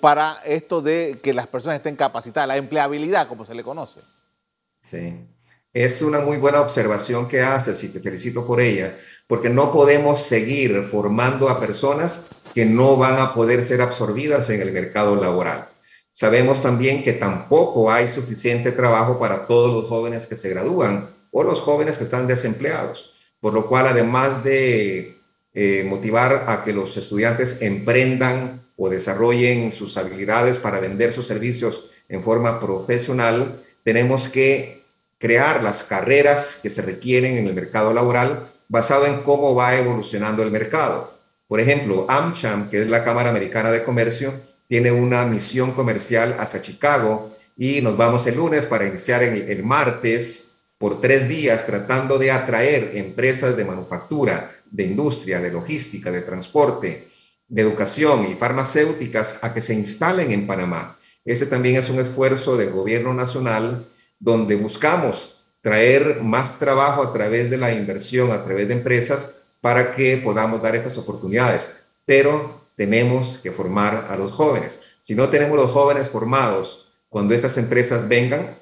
para 0.00 0.38
esto 0.44 0.80
de 0.80 1.20
que 1.22 1.34
las 1.34 1.46
personas 1.48 1.76
estén 1.76 1.96
capacitadas, 1.96 2.48
la 2.48 2.56
empleabilidad, 2.56 3.28
como 3.28 3.44
se 3.44 3.54
le 3.54 3.62
conoce? 3.62 4.00
Sí. 4.80 5.26
Es 5.74 6.02
una 6.02 6.20
muy 6.20 6.36
buena 6.36 6.60
observación 6.60 7.26
que 7.26 7.42
haces 7.42 7.82
y 7.82 7.88
te 7.88 7.98
felicito 7.98 8.46
por 8.46 8.60
ella, 8.60 8.96
porque 9.26 9.50
no 9.50 9.72
podemos 9.72 10.20
seguir 10.20 10.84
formando 10.84 11.48
a 11.48 11.58
personas 11.58 12.30
que 12.54 12.64
no 12.64 12.96
van 12.96 13.18
a 13.18 13.34
poder 13.34 13.64
ser 13.64 13.82
absorbidas 13.82 14.50
en 14.50 14.60
el 14.60 14.70
mercado 14.70 15.16
laboral. 15.16 15.68
Sabemos 16.12 16.62
también 16.62 17.02
que 17.02 17.12
tampoco 17.12 17.90
hay 17.90 18.08
suficiente 18.08 18.70
trabajo 18.70 19.18
para 19.18 19.48
todos 19.48 19.74
los 19.74 19.88
jóvenes 19.88 20.28
que 20.28 20.36
se 20.36 20.48
gradúan 20.50 21.12
o 21.32 21.42
los 21.42 21.58
jóvenes 21.58 21.98
que 21.98 22.04
están 22.04 22.28
desempleados, 22.28 23.14
por 23.40 23.52
lo 23.52 23.68
cual 23.68 23.88
además 23.88 24.44
de 24.44 25.18
eh, 25.54 25.84
motivar 25.88 26.44
a 26.46 26.62
que 26.62 26.72
los 26.72 26.96
estudiantes 26.96 27.62
emprendan 27.62 28.64
o 28.76 28.88
desarrollen 28.88 29.72
sus 29.72 29.96
habilidades 29.96 30.56
para 30.56 30.78
vender 30.78 31.10
sus 31.10 31.26
servicios 31.26 31.90
en 32.08 32.22
forma 32.22 32.60
profesional, 32.60 33.60
tenemos 33.82 34.28
que 34.28 34.83
crear 35.18 35.62
las 35.62 35.82
carreras 35.84 36.60
que 36.62 36.70
se 36.70 36.82
requieren 36.82 37.36
en 37.36 37.46
el 37.46 37.54
mercado 37.54 37.92
laboral 37.92 38.46
basado 38.68 39.06
en 39.06 39.22
cómo 39.22 39.54
va 39.54 39.76
evolucionando 39.76 40.42
el 40.42 40.50
mercado. 40.50 41.14
Por 41.46 41.60
ejemplo, 41.60 42.06
AmCham, 42.08 42.70
que 42.70 42.82
es 42.82 42.88
la 42.88 43.04
Cámara 43.04 43.30
Americana 43.30 43.70
de 43.70 43.84
Comercio, 43.84 44.32
tiene 44.68 44.92
una 44.92 45.24
misión 45.24 45.72
comercial 45.72 46.36
hacia 46.38 46.62
Chicago 46.62 47.36
y 47.56 47.80
nos 47.82 47.96
vamos 47.96 48.26
el 48.26 48.36
lunes 48.36 48.66
para 48.66 48.86
iniciar 48.86 49.22
el, 49.22 49.62
martes 49.62 50.62
por 50.78 51.00
tres 51.00 51.28
días 51.28 51.66
tratando 51.66 52.18
de 52.18 52.30
atraer 52.30 52.96
empresas 52.96 53.56
de 53.56 53.64
manufactura, 53.64 54.52
de 54.70 54.84
industria, 54.84 55.40
de 55.40 55.52
logística, 55.52 56.10
de 56.10 56.22
transporte, 56.22 57.08
de 57.46 57.62
educación 57.62 58.26
y 58.30 58.34
farmacéuticas 58.34 59.44
a 59.44 59.54
que 59.54 59.62
se 59.62 59.74
instalen 59.74 60.32
en 60.32 60.46
Panamá. 60.46 60.98
Ese 61.24 61.46
también 61.46 61.76
es 61.76 61.90
un 61.90 62.00
esfuerzo 62.00 62.56
del 62.56 62.70
gobierno 62.70 63.14
nacional 63.14 63.86
donde 64.24 64.56
buscamos 64.56 65.44
traer 65.60 66.22
más 66.22 66.58
trabajo 66.58 67.02
a 67.02 67.12
través 67.12 67.50
de 67.50 67.58
la 67.58 67.74
inversión, 67.74 68.32
a 68.32 68.42
través 68.42 68.68
de 68.68 68.74
empresas, 68.74 69.44
para 69.60 69.92
que 69.92 70.16
podamos 70.16 70.62
dar 70.62 70.74
estas 70.74 70.96
oportunidades. 70.96 71.84
Pero 72.06 72.68
tenemos 72.74 73.40
que 73.42 73.52
formar 73.52 74.06
a 74.08 74.16
los 74.16 74.32
jóvenes. 74.32 74.98
Si 75.02 75.14
no 75.14 75.28
tenemos 75.28 75.58
los 75.58 75.70
jóvenes 75.70 76.08
formados 76.08 76.94
cuando 77.10 77.34
estas 77.34 77.58
empresas 77.58 78.08
vengan, 78.08 78.58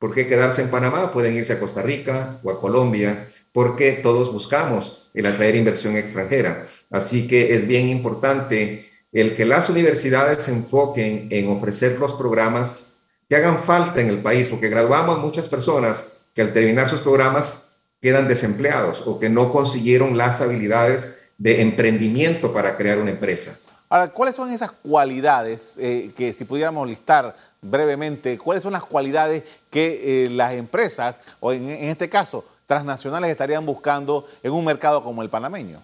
¿por 0.00 0.12
qué 0.12 0.26
quedarse 0.26 0.62
en 0.62 0.70
Panamá? 0.70 1.12
Pueden 1.12 1.36
irse 1.36 1.52
a 1.52 1.60
Costa 1.60 1.82
Rica 1.82 2.40
o 2.42 2.50
a 2.50 2.60
Colombia, 2.60 3.30
porque 3.52 3.92
todos 3.92 4.32
buscamos 4.32 5.10
el 5.14 5.26
atraer 5.26 5.54
inversión 5.54 5.96
extranjera. 5.96 6.66
Así 6.90 7.28
que 7.28 7.54
es 7.54 7.68
bien 7.68 7.88
importante 7.88 8.90
el 9.12 9.36
que 9.36 9.44
las 9.44 9.70
universidades 9.70 10.42
se 10.42 10.52
enfoquen 10.52 11.28
en 11.30 11.48
ofrecer 11.48 11.98
los 12.00 12.14
programas 12.14 12.87
que 13.28 13.36
hagan 13.36 13.58
falta 13.58 14.00
en 14.00 14.08
el 14.08 14.22
país, 14.22 14.48
porque 14.48 14.68
graduamos 14.68 15.18
muchas 15.18 15.48
personas 15.48 16.24
que 16.34 16.42
al 16.42 16.52
terminar 16.52 16.88
sus 16.88 17.02
programas 17.02 17.76
quedan 18.00 18.26
desempleados 18.26 19.06
o 19.06 19.18
que 19.18 19.28
no 19.28 19.52
consiguieron 19.52 20.16
las 20.16 20.40
habilidades 20.40 21.20
de 21.36 21.60
emprendimiento 21.60 22.52
para 22.52 22.76
crear 22.76 22.98
una 22.98 23.10
empresa. 23.10 23.60
Ahora, 23.90 24.12
¿cuáles 24.12 24.36
son 24.36 24.50
esas 24.50 24.70
cualidades 24.72 25.74
eh, 25.78 26.12
que 26.16 26.32
si 26.32 26.44
pudiéramos 26.44 26.86
listar 26.86 27.36
brevemente, 27.60 28.38
cuáles 28.38 28.62
son 28.62 28.72
las 28.72 28.84
cualidades 28.84 29.42
que 29.70 30.26
eh, 30.26 30.30
las 30.30 30.52
empresas, 30.52 31.18
o 31.40 31.52
en, 31.52 31.68
en 31.68 31.88
este 31.88 32.08
caso, 32.08 32.44
transnacionales 32.66 33.30
estarían 33.30 33.64
buscando 33.64 34.26
en 34.42 34.52
un 34.52 34.64
mercado 34.64 35.02
como 35.02 35.22
el 35.22 35.30
panameño? 35.30 35.82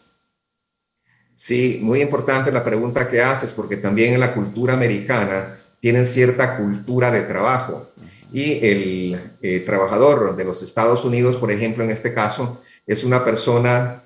Sí, 1.34 1.80
muy 1.82 2.00
importante 2.00 2.52
la 2.52 2.62
pregunta 2.62 3.08
que 3.08 3.20
haces, 3.20 3.52
porque 3.52 3.76
también 3.76 4.14
en 4.14 4.20
la 4.20 4.34
cultura 4.34 4.74
americana 4.74 5.56
tienen 5.84 6.06
cierta 6.06 6.56
cultura 6.56 7.10
de 7.10 7.20
trabajo. 7.24 7.90
Y 8.32 8.66
el 8.66 9.20
eh, 9.42 9.60
trabajador 9.60 10.34
de 10.34 10.42
los 10.42 10.62
Estados 10.62 11.04
Unidos, 11.04 11.36
por 11.36 11.52
ejemplo, 11.52 11.84
en 11.84 11.90
este 11.90 12.14
caso, 12.14 12.62
es 12.86 13.04
una 13.04 13.22
persona 13.22 14.02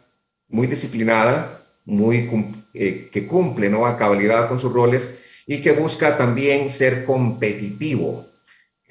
muy 0.49 0.67
disciplinada, 0.67 1.63
muy, 1.85 2.29
eh, 2.75 3.09
que 3.13 3.29
cumple 3.29 3.71
¿no? 3.71 3.87
a 3.87 3.97
cabalidad 3.97 4.49
con 4.49 4.59
sus 4.59 4.73
roles 4.73 5.45
y 5.47 5.63
que 5.63 5.71
busca 5.71 6.19
también 6.19 6.69
ser 6.69 7.05
competitivo. 7.05 8.27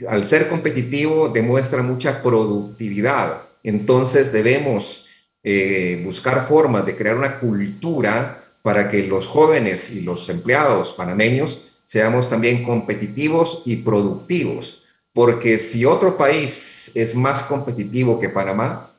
Al 0.07 0.25
ser 0.25 0.47
competitivo 0.47 1.27
demuestra 1.27 1.83
mucha 1.83 2.23
productividad. 2.23 3.49
Entonces 3.63 4.31
debemos 4.31 5.09
eh, 5.43 6.01
buscar 6.05 6.47
formas 6.47 6.85
de 6.85 6.95
crear 6.95 7.17
una 7.17 7.37
cultura 7.37 8.45
para 8.61 8.87
que 8.87 9.03
los 9.03 9.25
jóvenes 9.25 9.93
y 9.93 10.03
los 10.03 10.29
empleados 10.29 10.93
panameños 10.93 11.66
seamos 11.87 12.29
también 12.29 12.65
competitivos 12.65 13.63
y 13.65 13.77
productivos, 13.77 14.85
porque 15.13 15.57
si 15.57 15.85
otro 15.85 16.17
país 16.17 16.91
es 16.95 17.15
más 17.15 17.43
competitivo 17.43 18.19
que 18.19 18.27
Panamá, 18.27 18.93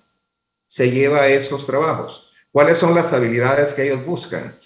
se 0.66 0.90
lleva 0.90 1.28
esos 1.28 1.66
trabajos. 1.66 2.30
¿Cuáles 2.50 2.78
son 2.78 2.95
las 2.95 3.12
habilidades 3.12 3.75
que 3.75 3.85
ellos 3.85 4.07
buscan? 4.07 4.59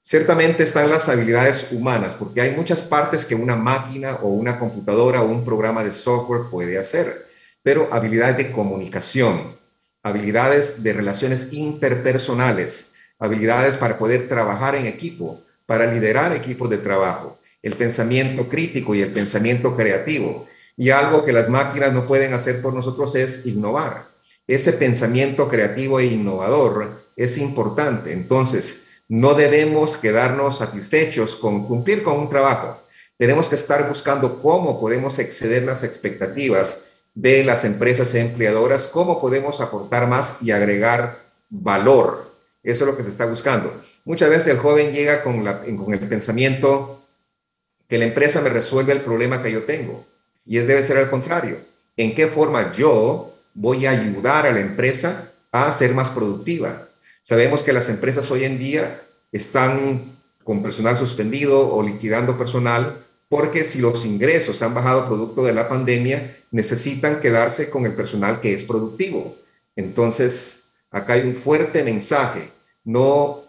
Ciertamente 0.00 0.62
están 0.62 0.88
las 0.88 1.10
habilidades 1.10 1.70
humanas, 1.70 2.14
porque 2.14 2.40
hay 2.40 2.56
muchas 2.56 2.80
partes 2.80 3.26
que 3.26 3.34
una 3.34 3.54
máquina 3.54 4.18
o 4.22 4.28
una 4.28 4.58
computadora 4.58 5.20
o 5.20 5.26
un 5.26 5.44
programa 5.44 5.84
de 5.84 5.92
software 5.92 6.48
puede 6.50 6.78
hacer, 6.78 7.28
pero 7.62 7.86
habilidades 7.92 8.38
de 8.38 8.50
comunicación, 8.50 9.58
habilidades 10.02 10.82
de 10.82 10.94
relaciones 10.94 11.52
interpersonales, 11.52 12.94
habilidades 13.18 13.76
para 13.76 13.98
poder 13.98 14.26
trabajar 14.26 14.74
en 14.74 14.86
equipo, 14.86 15.42
para 15.66 15.92
liderar 15.92 16.34
equipos 16.34 16.70
de 16.70 16.78
trabajo, 16.78 17.38
el 17.62 17.74
pensamiento 17.74 18.48
crítico 18.48 18.94
y 18.94 19.02
el 19.02 19.12
pensamiento 19.12 19.76
creativo. 19.76 20.46
Y 20.76 20.90
algo 20.90 21.24
que 21.24 21.32
las 21.32 21.48
máquinas 21.48 21.92
no 21.92 22.06
pueden 22.06 22.32
hacer 22.32 22.62
por 22.62 22.72
nosotros 22.72 23.14
es 23.14 23.46
innovar. 23.46 24.10
Ese 24.46 24.72
pensamiento 24.72 25.48
creativo 25.48 26.00
e 26.00 26.06
innovador 26.06 27.04
es 27.16 27.36
importante. 27.38 28.12
Entonces, 28.12 29.02
no 29.08 29.34
debemos 29.34 29.96
quedarnos 29.96 30.58
satisfechos 30.58 31.34
con 31.36 31.66
cumplir 31.66 32.02
con 32.02 32.18
un 32.18 32.28
trabajo. 32.28 32.80
Tenemos 33.16 33.48
que 33.48 33.56
estar 33.56 33.88
buscando 33.88 34.40
cómo 34.40 34.78
podemos 34.80 35.18
exceder 35.18 35.64
las 35.64 35.82
expectativas 35.82 36.92
de 37.14 37.42
las 37.42 37.64
empresas 37.64 38.14
empleadoras, 38.14 38.86
cómo 38.86 39.20
podemos 39.20 39.60
aportar 39.60 40.06
más 40.06 40.40
y 40.42 40.52
agregar 40.52 41.18
valor. 41.50 42.36
Eso 42.62 42.84
es 42.84 42.90
lo 42.90 42.96
que 42.96 43.02
se 43.02 43.10
está 43.10 43.26
buscando. 43.26 43.80
Muchas 44.04 44.28
veces 44.28 44.48
el 44.48 44.58
joven 44.58 44.92
llega 44.92 45.22
con, 45.22 45.44
con 45.44 45.94
el 45.94 46.08
pensamiento 46.08 46.97
que 47.88 47.98
la 47.98 48.04
empresa 48.04 48.40
me 48.42 48.50
resuelve 48.50 48.92
el 48.92 49.00
problema 49.00 49.42
que 49.42 49.50
yo 49.50 49.64
tengo. 49.64 50.06
Y 50.46 50.58
es 50.58 50.66
debe 50.66 50.82
ser 50.82 50.98
al 50.98 51.10
contrario. 51.10 51.58
¿En 51.96 52.14
qué 52.14 52.28
forma 52.28 52.72
yo 52.72 53.34
voy 53.54 53.86
a 53.86 53.90
ayudar 53.90 54.46
a 54.46 54.52
la 54.52 54.60
empresa 54.60 55.32
a 55.50 55.72
ser 55.72 55.94
más 55.94 56.10
productiva? 56.10 56.88
Sabemos 57.22 57.62
que 57.62 57.72
las 57.72 57.88
empresas 57.88 58.30
hoy 58.30 58.44
en 58.44 58.58
día 58.58 59.02
están 59.32 60.18
con 60.44 60.62
personal 60.62 60.96
suspendido 60.96 61.74
o 61.74 61.82
liquidando 61.82 62.38
personal 62.38 63.04
porque 63.28 63.64
si 63.64 63.80
los 63.80 64.06
ingresos 64.06 64.62
han 64.62 64.74
bajado 64.74 65.06
producto 65.06 65.44
de 65.44 65.52
la 65.52 65.68
pandemia, 65.68 66.38
necesitan 66.50 67.20
quedarse 67.20 67.68
con 67.68 67.84
el 67.84 67.94
personal 67.94 68.40
que 68.40 68.54
es 68.54 68.64
productivo. 68.64 69.36
Entonces, 69.76 70.70
acá 70.90 71.14
hay 71.14 71.22
un 71.28 71.34
fuerte 71.34 71.84
mensaje. 71.84 72.50
No 72.84 73.44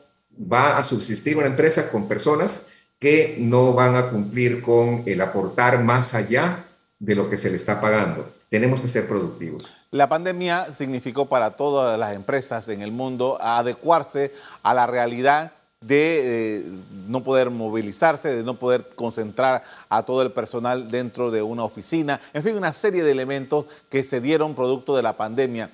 va 0.51 0.77
a 0.77 0.83
subsistir 0.83 1.37
una 1.37 1.47
empresa 1.47 1.89
con 1.89 2.07
personas 2.07 2.68
que 2.99 3.37
no 3.39 3.73
van 3.73 3.95
a 3.95 4.09
cumplir 4.09 4.61
con 4.61 5.03
el 5.05 5.21
aportar 5.21 5.83
más 5.83 6.13
allá 6.13 6.65
de 6.99 7.15
lo 7.15 7.29
que 7.29 7.37
se 7.37 7.49
le 7.49 7.55
está 7.55 7.79
pagando. 7.79 8.29
Tenemos 8.49 8.81
que 8.81 8.87
ser 8.87 9.07
productivos. 9.07 9.73
La 9.91 10.09
pandemia 10.09 10.71
significó 10.71 11.27
para 11.27 11.55
todas 11.55 11.97
las 11.97 12.13
empresas 12.13 12.67
en 12.67 12.81
el 12.81 12.91
mundo 12.91 13.37
adecuarse 13.41 14.33
a 14.61 14.73
la 14.73 14.85
realidad 14.85 15.53
de 15.81 16.57
eh, 16.57 16.65
no 17.07 17.23
poder 17.23 17.49
movilizarse, 17.49 18.35
de 18.35 18.43
no 18.43 18.59
poder 18.59 18.89
concentrar 18.95 19.63
a 19.87 20.03
todo 20.03 20.21
el 20.21 20.31
personal 20.31 20.91
dentro 20.91 21.31
de 21.31 21.41
una 21.41 21.63
oficina, 21.63 22.19
en 22.33 22.43
fin, 22.43 22.55
una 22.55 22.73
serie 22.73 23.01
de 23.01 23.11
elementos 23.11 23.65
que 23.89 24.03
se 24.03 24.19
dieron 24.19 24.55
producto 24.55 24.95
de 24.95 25.03
la 25.03 25.15
pandemia. 25.15 25.71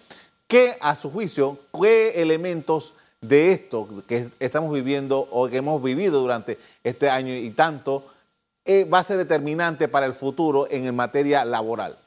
¿Qué, 0.48 0.78
a 0.80 0.96
su 0.96 1.10
juicio, 1.10 1.58
qué 1.74 2.22
elementos 2.22 2.94
de 3.28 3.52
esto 3.52 3.88
que 4.08 4.30
estamos 4.40 4.74
viviendo 4.74 5.28
o 5.32 5.50
que 5.50 5.58
hemos 5.58 5.82
vivido 5.82 6.20
durante 6.20 6.58
este 6.84 7.10
año 7.10 7.34
y 7.34 7.52
tanto 7.52 8.06
eh, 8.66 8.84
va 8.86 9.00
a 9.00 9.04
ser 9.04 9.18
determinante 9.18 9.88
para 9.88 10.06
el 10.06 10.14
futuro 10.14 10.68
en 10.70 10.94
materia 10.96 11.46
laboral? 11.46 11.98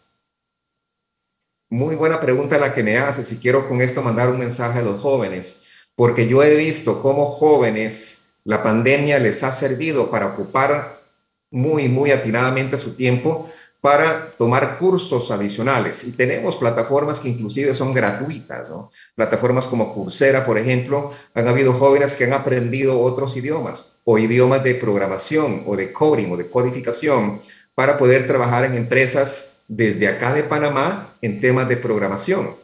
Muy 1.71 1.97
buena 1.97 2.19
pregunta 2.19 2.59
la 2.59 2.73
que 2.73 2.83
me 2.83 2.97
haces 2.97 3.31
y 3.33 3.39
quiero 3.39 3.69
con 3.69 3.81
esto 3.81 4.03
mandar 4.03 4.31
un 4.31 4.39
mensaje 4.39 4.79
a 4.79 4.83
los 4.83 5.01
jóvenes 5.01 5.67
porque 5.95 6.29
yo 6.29 6.43
he 6.43 6.55
visto 6.55 7.03
cómo 7.03 7.27
jóvenes 7.27 8.35
la 8.45 8.63
pandemia 8.63 9.19
les 9.19 9.43
ha 9.43 9.53
servido 9.53 10.11
para 10.11 10.27
ocupar 10.27 11.03
muy, 11.51 11.89
muy 11.89 12.13
atinadamente 12.13 12.79
su 12.79 12.95
tiempo 12.95 13.51
para 13.81 14.33
tomar 14.33 14.79
cursos 14.79 15.31
adicionales. 15.31 16.05
Y 16.05 16.13
tenemos 16.13 16.57
plataformas 16.57 17.21
que 17.21 17.29
inclusive 17.29 17.75
son 17.75 17.95
gratuitas, 17.95 18.69
¿no? 18.69 18.91
Plataformas 19.15 19.67
como 19.67 19.95
Coursera, 19.95 20.45
por 20.45 20.59
ejemplo, 20.59 21.11
han 21.35 21.49
habido 21.49 21.73
jóvenes 21.73 22.17
que 22.17 22.25
han 22.25 22.33
aprendido 22.33 23.01
otros 23.01 23.37
idiomas 23.37 24.01
o 24.05 24.19
idiomas 24.19 24.65
de 24.65 24.75
programación 24.75 25.65
o 25.67 25.77
de 25.77 25.93
coding 25.93 26.31
o 26.33 26.37
de 26.37 26.51
codificación 26.51 27.41
para 27.75 27.97
poder 27.97 28.27
trabajar 28.27 28.65
en 28.65 28.75
empresas 28.75 29.63
desde 29.69 30.09
acá 30.09 30.33
de 30.33 30.43
Panamá 30.43 31.17
en 31.23 31.41
temas 31.41 31.69
de 31.69 31.77
programación 31.77 32.57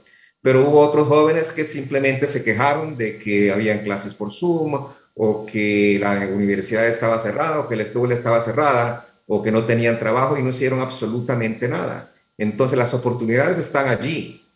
pero 0.45 0.69
hubo 0.69 0.81
otros 0.81 1.09
jóvenes 1.09 1.53
que 1.53 1.65
simplemente 1.65 2.29
se 2.29 2.45
quejaron 2.45 2.99
de 2.99 3.19
que 3.19 3.51
habían 3.51 3.79
clases 3.79 4.13
por 4.13 4.31
Zoom 4.31 4.89
o 5.15 5.47
que 5.47 5.97
la 5.99 6.29
universidad 6.35 6.87
estaba 6.87 7.19
cerrada 7.19 7.61
o 7.61 7.67
que 7.67 7.77
la 7.77 7.83
escuela 7.83 8.13
estaba 8.13 8.43
cerrada 8.43 9.09
o 9.27 9.43
que 9.43 9.53
no 9.53 9.65
tenían 9.65 9.99
trabajo 9.99 10.37
y 10.37 10.43
no 10.43 10.51
hicieron 10.51 10.81
absolutamente 10.81 11.69
nada. 11.69 12.15
Entonces 12.39 12.79
las 12.79 12.95
oportunidades 12.95 13.59
están 13.59 13.89
allí, 13.89 14.47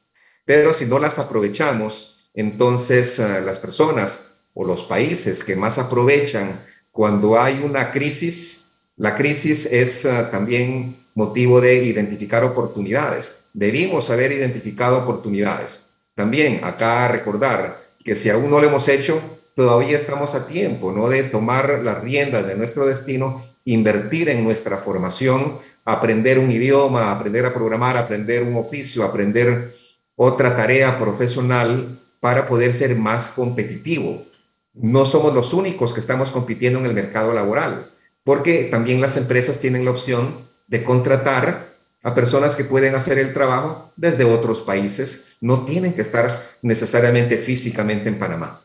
pero 0.45 0.75
si 0.75 0.87
no 0.87 0.99
las 0.99 1.19
aprovechamos, 1.19 2.31
entonces 2.35 3.19
uh, 3.19 3.45
las 3.45 3.59
personas 3.59 4.41
o 4.55 4.65
los 4.65 4.83
países 4.83 5.45
que 5.45 5.57
más 5.57 5.79
aprovechan 5.79 6.65
cuando 6.91 7.41
hay 7.41 7.63
una 7.65 7.93
crisis, 7.93 8.79
la 8.97 9.15
crisis 9.15 9.67
es 9.67 10.05
uh, 10.05 10.31
también 10.31 11.07
motivo 11.15 11.61
de 11.61 11.85
identificar 11.85 12.45
oportunidades. 12.45 13.49
Debimos 13.53 14.11
haber 14.11 14.33
identificado 14.33 14.99
oportunidades. 14.99 15.91
También 16.15 16.61
acá 16.65 17.09
recordar 17.09 17.89
que 18.05 18.15
si 18.15 18.31
aún 18.31 18.51
no 18.51 18.61
lo 18.61 18.67
hemos 18.67 18.89
hecho, 18.89 19.21
todavía 19.59 19.97
estamos 19.97 20.37
a 20.37 20.47
tiempo, 20.47 20.93
¿no? 20.93 21.09
De 21.09 21.25
tomar 21.25 21.81
las 21.83 22.01
riendas 22.01 22.47
de 22.47 22.55
nuestro 22.55 22.87
destino, 22.87 23.43
invertir 23.65 24.29
en 24.29 24.45
nuestra 24.45 24.77
formación, 24.77 25.59
aprender 25.85 26.39
un 26.39 26.49
idioma, 26.53 27.11
aprender 27.11 27.45
a 27.45 27.53
programar, 27.53 27.97
aprender 27.97 28.45
un 28.45 28.55
oficio, 28.55 29.03
aprender 29.03 29.75
otra 30.15 30.55
tarea 30.55 30.97
profesional 31.01 32.01
para 32.21 32.47
poder 32.47 32.73
ser 32.73 32.95
más 32.95 33.31
competitivo. 33.31 34.27
No 34.75 35.05
somos 35.05 35.35
los 35.35 35.53
únicos 35.53 35.93
que 35.93 35.99
estamos 35.99 36.31
compitiendo 36.31 36.79
en 36.79 36.87
el 36.87 36.95
mercado 36.95 37.33
laboral, 37.33 37.91
porque 38.23 38.69
también 38.71 39.01
las 39.01 39.17
empresas 39.17 39.59
tienen 39.59 39.85
la 39.85 39.91
opción 39.91 40.49
de 40.69 40.85
contratar 40.85 41.75
a 42.05 42.15
personas 42.15 42.55
que 42.55 42.63
pueden 42.63 42.95
hacer 42.95 43.19
el 43.19 43.35
trabajo 43.35 43.93
desde 43.97 44.23
otros 44.23 44.61
países, 44.61 45.39
no 45.41 45.65
tienen 45.65 45.95
que 45.95 46.03
estar 46.03 46.31
necesariamente 46.63 47.39
físicamente 47.39 48.09
en 48.09 48.21
Panamá. 48.21 48.63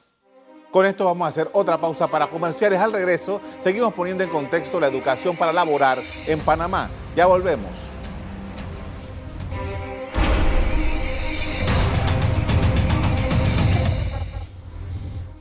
Con 0.73 0.87
esto 0.87 1.05
vamos 1.05 1.27
a 1.27 1.29
hacer 1.29 1.51
otra 1.53 1.77
pausa 1.77 2.07
para 2.07 2.25
comerciales. 2.25 2.79
Al 2.79 2.91
regreso, 2.91 3.39
seguimos 3.59 3.93
poniendo 3.93 4.23
en 4.23 4.31
contexto 4.31 4.79
la 4.79 4.87
educación 4.87 5.37
para 5.37 5.53
laborar 5.53 5.99
en 6.25 6.39
Panamá. 6.39 6.89
Ya 7.15 7.27
volvemos. 7.27 7.69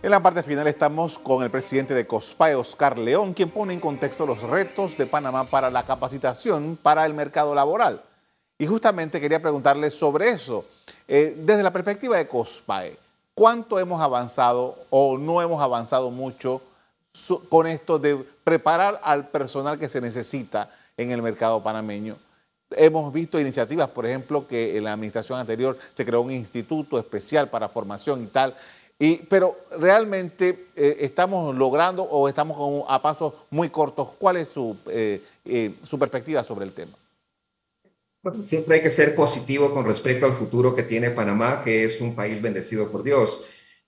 En 0.03 0.11
la 0.11 0.23
parte 0.23 0.43
final 0.43 0.67
estamos 0.67 1.19
con 1.19 1.43
el 1.43 1.51
presidente 1.51 1.95
de 1.95 2.07
COSPAE, 2.07 2.55
Oscar 2.55 2.99
León, 2.99 3.33
quien 3.33 3.49
pone 3.49 3.73
en 3.73 3.81
contexto 3.81 4.27
los 4.27 4.43
retos 4.43 4.99
de 4.99 5.07
Panamá 5.07 5.45
para 5.45 5.71
la 5.71 5.87
capacitación 5.87 6.77
para 6.77 7.07
el 7.07 7.15
mercado 7.15 7.55
laboral. 7.55 8.03
Y 8.59 8.67
justamente 8.67 9.19
quería 9.19 9.41
preguntarle 9.41 9.91
sobre 9.91 10.29
eso. 10.29 10.67
Eh, 11.09 11.37
desde 11.39 11.63
la 11.63 11.73
perspectiva 11.73 12.19
de 12.19 12.29
COSPAE, 12.29 12.99
¿cuánto 13.35 13.79
hemos 13.79 14.01
avanzado 14.01 14.77
o 14.91 15.19
no 15.19 15.43
hemos 15.43 15.63
avanzado 15.63 16.11
mucho 16.11 16.63
con 17.49 17.67
esto 17.67 17.99
de 17.99 18.17
preparar 18.45 19.01
al 19.05 19.29
personal 19.29 19.79
que 19.79 19.89
se 19.89 20.01
necesita 20.01 20.71
en 20.97 21.11
el 21.11 21.23
mercado 21.23 21.63
panameño? 21.63 22.17
Hemos 22.71 23.13
visto 23.13 23.39
iniciativas, 23.39 23.89
por 23.91 24.07
ejemplo, 24.07 24.47
que 24.49 24.77
en 24.77 24.85
la 24.85 24.93
administración 24.95 25.39
anterior 25.39 25.79
se 25.93 26.07
creó 26.07 26.23
un 26.23 26.31
instituto 26.31 26.99
especial 26.99 27.51
para 27.51 27.69
formación 27.69 28.23
y 28.23 28.27
tal 28.27 28.55
pero 29.29 29.57
realmente 29.79 30.69
eh, 30.77 30.99
estamos 31.01 31.55
logrando 31.57 32.05
o 32.05 32.29
estamos 32.29 32.85
a 32.89 33.03
pasos 33.03 33.35
muy 33.51 33.69
cortos. 33.69 34.11
¿Cuál 34.19 34.37
es 34.37 34.49
su, 34.49 34.77
eh, 34.87 35.25
eh, 35.45 35.75
su 35.83 35.99
perspectiva 35.99 36.45
sobre 36.45 36.65
el 36.67 36.73
tema? 36.73 36.93
Siempre 38.41 38.77
hay 38.77 38.83
que 38.83 38.91
ser 38.91 39.15
positivo 39.15 39.73
con 39.75 39.85
respecto 39.85 40.27
al 40.27 40.35
futuro 40.35 40.75
que 40.75 40.83
tiene 40.83 41.11
Panamá, 41.11 41.63
que 41.65 41.85
es 41.85 42.01
un 42.01 42.15
país 42.15 42.41
bendecido 42.41 42.91
por 42.91 43.03
Dios. 43.03 43.47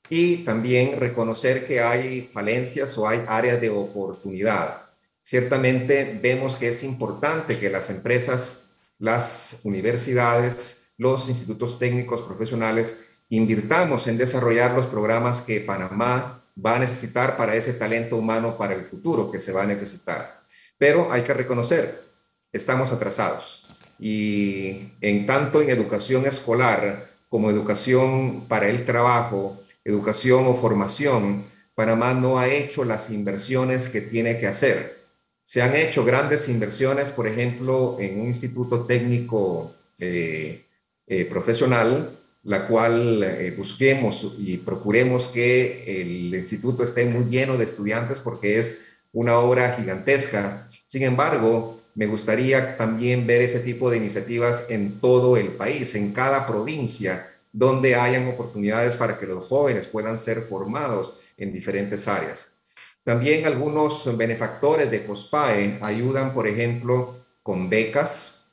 Y 0.09 0.39
también 0.39 1.01
reconocer 1.01 1.67
que 1.67 1.81
hay 1.81 2.29
falencias 2.33 2.99
o 2.99 3.09
hay 3.09 3.25
áreas 3.27 3.61
de 3.61 3.71
oportunidad. 3.71 4.83
Ciertamente 5.23 6.19
vemos 6.23 6.57
que 6.57 6.69
es 6.69 6.83
importante 6.85 7.59
que 7.59 7.71
las 7.71 7.89
empresas, 7.89 8.73
las 8.99 9.61
universidades, 9.65 10.93
los 10.99 11.29
institutos 11.29 11.79
técnicos 11.79 12.23
profesionales 12.23 13.07
invirtamos 13.31 14.07
en 14.07 14.19
desarrollar 14.19 14.73
los 14.73 14.87
programas 14.87 15.41
que 15.41 15.61
Panamá 15.61 16.45
va 16.65 16.77
a 16.77 16.79
necesitar 16.79 17.37
para 17.37 17.57
ese 17.57 17.73
talento 17.73 18.17
humano 18.17 18.59
para 18.59 18.75
el 18.75 18.87
futuro 18.87 19.31
que 19.31 19.41
se 19.41 19.53
va 19.53 19.63
a 19.63 19.67
necesitar. 19.67 20.43
Pero 20.77 21.11
hay 21.11 21.23
que 21.23 21.35
reconocer, 21.35 22.05
estamos 22.53 22.93
atrasados. 22.93 23.64
Y 23.99 24.93
en 25.01 25.27
tanto 25.27 25.63
en 25.63 25.71
educación 25.71 26.27
escolar 26.27 27.11
como 27.29 27.51
educación 27.51 28.47
para 28.49 28.69
el 28.69 28.85
trabajo, 28.85 29.61
educación 29.85 30.47
o 30.47 30.55
formación, 30.55 31.45
Panamá 31.75 32.15
no 32.15 32.39
ha 32.39 32.49
hecho 32.49 32.85
las 32.85 33.11
inversiones 33.11 33.89
que 33.89 34.01
tiene 34.01 34.39
que 34.39 34.47
hacer. 34.47 35.05
Se 35.43 35.61
han 35.61 35.75
hecho 35.75 36.05
grandes 36.05 36.49
inversiones, 36.49 37.11
por 37.11 37.27
ejemplo, 37.27 37.97
en 38.01 38.21
un 38.21 38.27
instituto 38.29 38.87
técnico 38.87 39.75
eh, 39.99 40.65
eh, 41.07 41.25
profesional, 41.27 42.19
la 42.45 42.67
cual 42.67 43.23
eh, 43.23 43.53
busquemos 43.57 44.37
y 44.39 44.59
procuremos 44.59 45.27
que 45.27 46.01
el 46.01 46.35
instituto 46.35 46.85
esté 46.85 47.07
muy 47.07 47.25
lleno 47.25 47.57
de 47.57 47.65
estudiantes 47.65 48.21
porque 48.21 48.59
es 48.59 48.99
una 49.13 49.39
obra 49.39 49.75
gigantesca. 49.75 50.69
Sin 50.87 51.03
embargo, 51.03 51.81
me 51.95 52.07
gustaría 52.07 52.77
también 52.77 53.27
ver 53.27 53.43
ese 53.43 53.61
tipo 53.61 53.91
de 53.91 53.99
iniciativas 53.99 54.71
en 54.71 55.01
todo 55.01 55.37
el 55.37 55.49
país, 55.53 55.95
en 55.95 56.13
cada 56.13 56.47
provincia, 56.47 57.31
donde 57.53 57.95
hayan 57.95 58.27
oportunidades 58.27 58.97
para 58.97 59.19
que 59.19 59.27
los 59.27 59.47
jóvenes 59.47 59.87
puedan 59.87 60.19
ser 60.19 60.43
formados 60.43 61.21
en 61.37 61.53
diferentes 61.53 62.09
áreas. 62.09 62.59
También 63.05 63.47
algunos 63.47 64.17
benefactores 64.17 64.91
de 64.91 65.07
COSPAE 65.07 65.79
ayudan, 65.83 66.35
por 66.35 66.49
ejemplo, 66.49 67.25
con 67.43 67.69
becas 67.71 68.53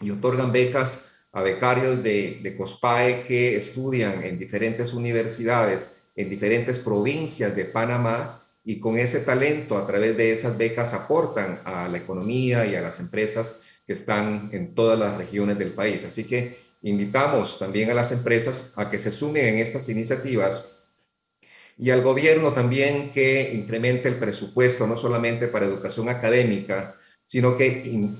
y 0.00 0.10
otorgan 0.10 0.52
becas 0.52 1.12
a 1.32 1.42
becarios 1.42 2.02
de, 2.02 2.40
de 2.42 2.56
COSPAE 2.56 3.24
que 3.26 3.56
estudian 3.56 4.22
en 4.22 4.38
diferentes 4.38 4.94
universidades, 4.94 5.96
en 6.14 6.30
diferentes 6.30 6.78
provincias 6.78 7.56
de 7.56 7.64
Panamá 7.64 8.45
y 8.68 8.80
con 8.80 8.98
ese 8.98 9.20
talento 9.20 9.78
a 9.78 9.86
través 9.86 10.16
de 10.16 10.32
esas 10.32 10.58
becas 10.58 10.92
aportan 10.92 11.62
a 11.64 11.86
la 11.88 11.98
economía 11.98 12.66
y 12.66 12.74
a 12.74 12.82
las 12.82 12.98
empresas 12.98 13.60
que 13.86 13.92
están 13.92 14.50
en 14.52 14.74
todas 14.74 14.98
las 14.98 15.16
regiones 15.16 15.56
del 15.56 15.72
país. 15.72 16.04
Así 16.04 16.24
que 16.24 16.58
invitamos 16.82 17.60
también 17.60 17.90
a 17.90 17.94
las 17.94 18.10
empresas 18.10 18.72
a 18.74 18.90
que 18.90 18.98
se 18.98 19.12
sumen 19.12 19.46
en 19.46 19.58
estas 19.58 19.88
iniciativas 19.88 20.68
y 21.78 21.90
al 21.90 22.02
gobierno 22.02 22.52
también 22.52 23.12
que 23.12 23.52
incremente 23.54 24.08
el 24.08 24.16
presupuesto 24.16 24.88
no 24.88 24.96
solamente 24.96 25.46
para 25.46 25.66
educación 25.66 26.08
académica, 26.08 26.96
sino 27.24 27.56
que 27.56 27.68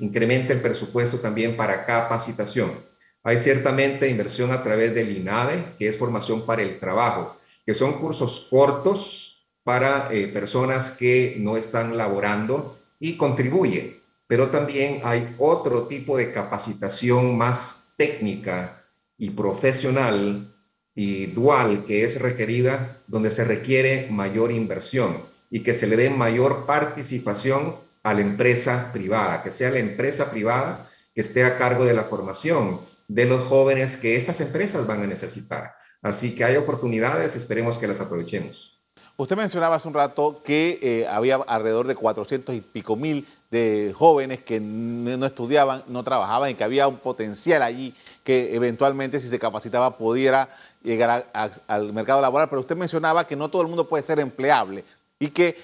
incremente 0.00 0.52
el 0.52 0.61
presupuesto 0.61 1.18
también 1.18 1.56
para 1.56 1.85
capacitación. 1.85 2.87
Hay 3.24 3.38
ciertamente 3.38 4.09
inversión 4.09 4.52
a 4.52 4.62
través 4.62 4.94
del 4.94 5.16
INADE, 5.16 5.74
que 5.76 5.88
es 5.88 5.96
formación 5.96 6.46
para 6.46 6.62
el 6.62 6.78
trabajo, 6.78 7.37
que 7.64 7.74
son 7.74 7.98
cursos 8.00 8.46
cortos, 8.48 9.36
para 9.66 10.12
eh, 10.12 10.29
personas 10.29 10.92
que 10.92 11.38
no 11.40 11.57
están 11.57 11.96
laborando 11.96 12.76
y 13.00 13.16
contribuye. 13.16 14.00
Pero 14.29 14.46
también 14.46 15.00
hay 15.02 15.35
otro 15.38 15.88
tipo 15.88 16.16
de 16.16 16.33
capacitación 16.33 17.37
más 17.37 17.94
técnica 17.96 18.85
y 19.18 19.31
profesional 19.31 20.55
y 20.94 21.26
dual 21.26 21.85
que 21.85 22.05
es 22.05 22.22
requerida, 22.22 23.02
donde 23.09 23.33
se 23.33 23.44
requiere 23.44 24.07
mayor 24.09 24.52
inversión 24.52 25.24
y 25.50 25.64
que 25.64 25.74
se 25.74 25.88
le 25.88 25.96
dé 25.96 26.11
mayor 26.11 26.64
participación 26.66 27.74
a 28.05 28.14
la 28.14 28.20
empresa 28.20 28.92
privada, 28.92 29.42
que 29.42 29.50
sea 29.50 29.70
la 29.70 29.81
empresa 29.81 30.31
privada 30.31 30.88
que 31.12 31.22
esté 31.22 31.42
a 31.42 31.59
cargo 31.59 31.85
de 31.85 31.94
la 31.94 32.05
formación 32.05 32.83
de 33.09 33.26
los 33.26 33.42
jóvenes 33.42 33.96
que 33.96 34.14
estas 34.14 34.40
empresas 34.40 34.87
van 34.87 35.02
a 35.02 35.09
necesitar. 35.09 35.74
Así 36.02 36.37
que 36.37 36.44
hay 36.44 36.55
oportunidades, 36.55 37.35
esperemos 37.35 37.79
que 37.79 37.88
las 37.88 38.00
aprovechemos. 38.00 38.76
Usted 39.18 39.37
mencionaba 39.37 39.76
hace 39.76 39.88
un 39.88 39.94
rato 39.94 40.42
que 40.44 40.79
eh, 40.83 41.07
había 41.09 41.37
alrededor 41.37 41.87
de 41.87 41.94
400 41.94 42.55
y 42.55 42.61
pico 42.61 42.96
mil 42.96 43.26
de 43.50 43.94
jóvenes 43.96 44.42
que 44.42 44.61
no 44.61 45.24
estudiaban, 45.24 45.85
no 45.87 46.05
trabajaban 46.05 46.50
y 46.50 46.55
que 46.55 46.64
había 46.64 46.87
un 46.87 46.96
potencial 46.96 47.62
allí 47.62 47.94
que 48.22 48.55
eventualmente 48.55 49.18
si 49.18 49.31
se 49.31 49.38
capacitaba 49.38 49.96
pudiera 49.96 50.50
llegar 50.83 51.31
al 51.33 51.92
mercado 51.94 52.20
laboral. 52.20 52.50
Pero 52.50 52.61
usted 52.61 52.76
mencionaba 52.76 53.26
que 53.26 53.37
no 53.37 53.48
todo 53.48 53.62
el 53.62 53.68
mundo 53.68 53.88
puede 53.88 54.02
ser 54.02 54.20
empleable 54.20 54.85
y 55.18 55.29
que 55.29 55.57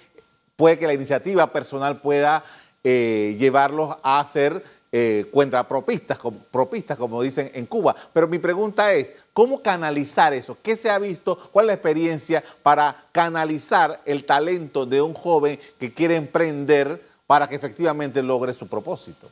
puede 0.56 0.78
que 0.78 0.86
la 0.86 0.94
iniciativa 0.94 1.52
personal 1.52 2.00
pueda 2.00 2.44
eh, 2.84 3.36
llevarlos 3.38 3.96
a 4.02 4.24
ser 4.24 4.64
eh, 4.92 5.26
propistas, 5.66 6.18
propistas, 6.50 6.98
como 6.98 7.22
dicen 7.22 7.50
en 7.54 7.64
Cuba. 7.64 7.96
Pero 8.12 8.28
mi 8.28 8.38
pregunta 8.38 8.92
es, 8.92 9.14
¿cómo 9.32 9.62
canalizar 9.62 10.34
eso? 10.34 10.58
¿Qué 10.62 10.76
se 10.76 10.90
ha 10.90 10.98
visto? 10.98 11.36
¿Cuál 11.50 11.64
es 11.64 11.68
la 11.68 11.74
experiencia 11.74 12.44
para 12.62 13.06
canalizar 13.10 14.02
el 14.04 14.24
talento 14.26 14.84
de 14.84 15.00
un 15.00 15.14
joven 15.14 15.58
que 15.80 15.94
quiere 15.94 16.16
emprender 16.16 17.02
para 17.26 17.48
que 17.48 17.56
efectivamente 17.56 18.22
logre 18.22 18.52
su 18.52 18.68
propósito? 18.68 19.30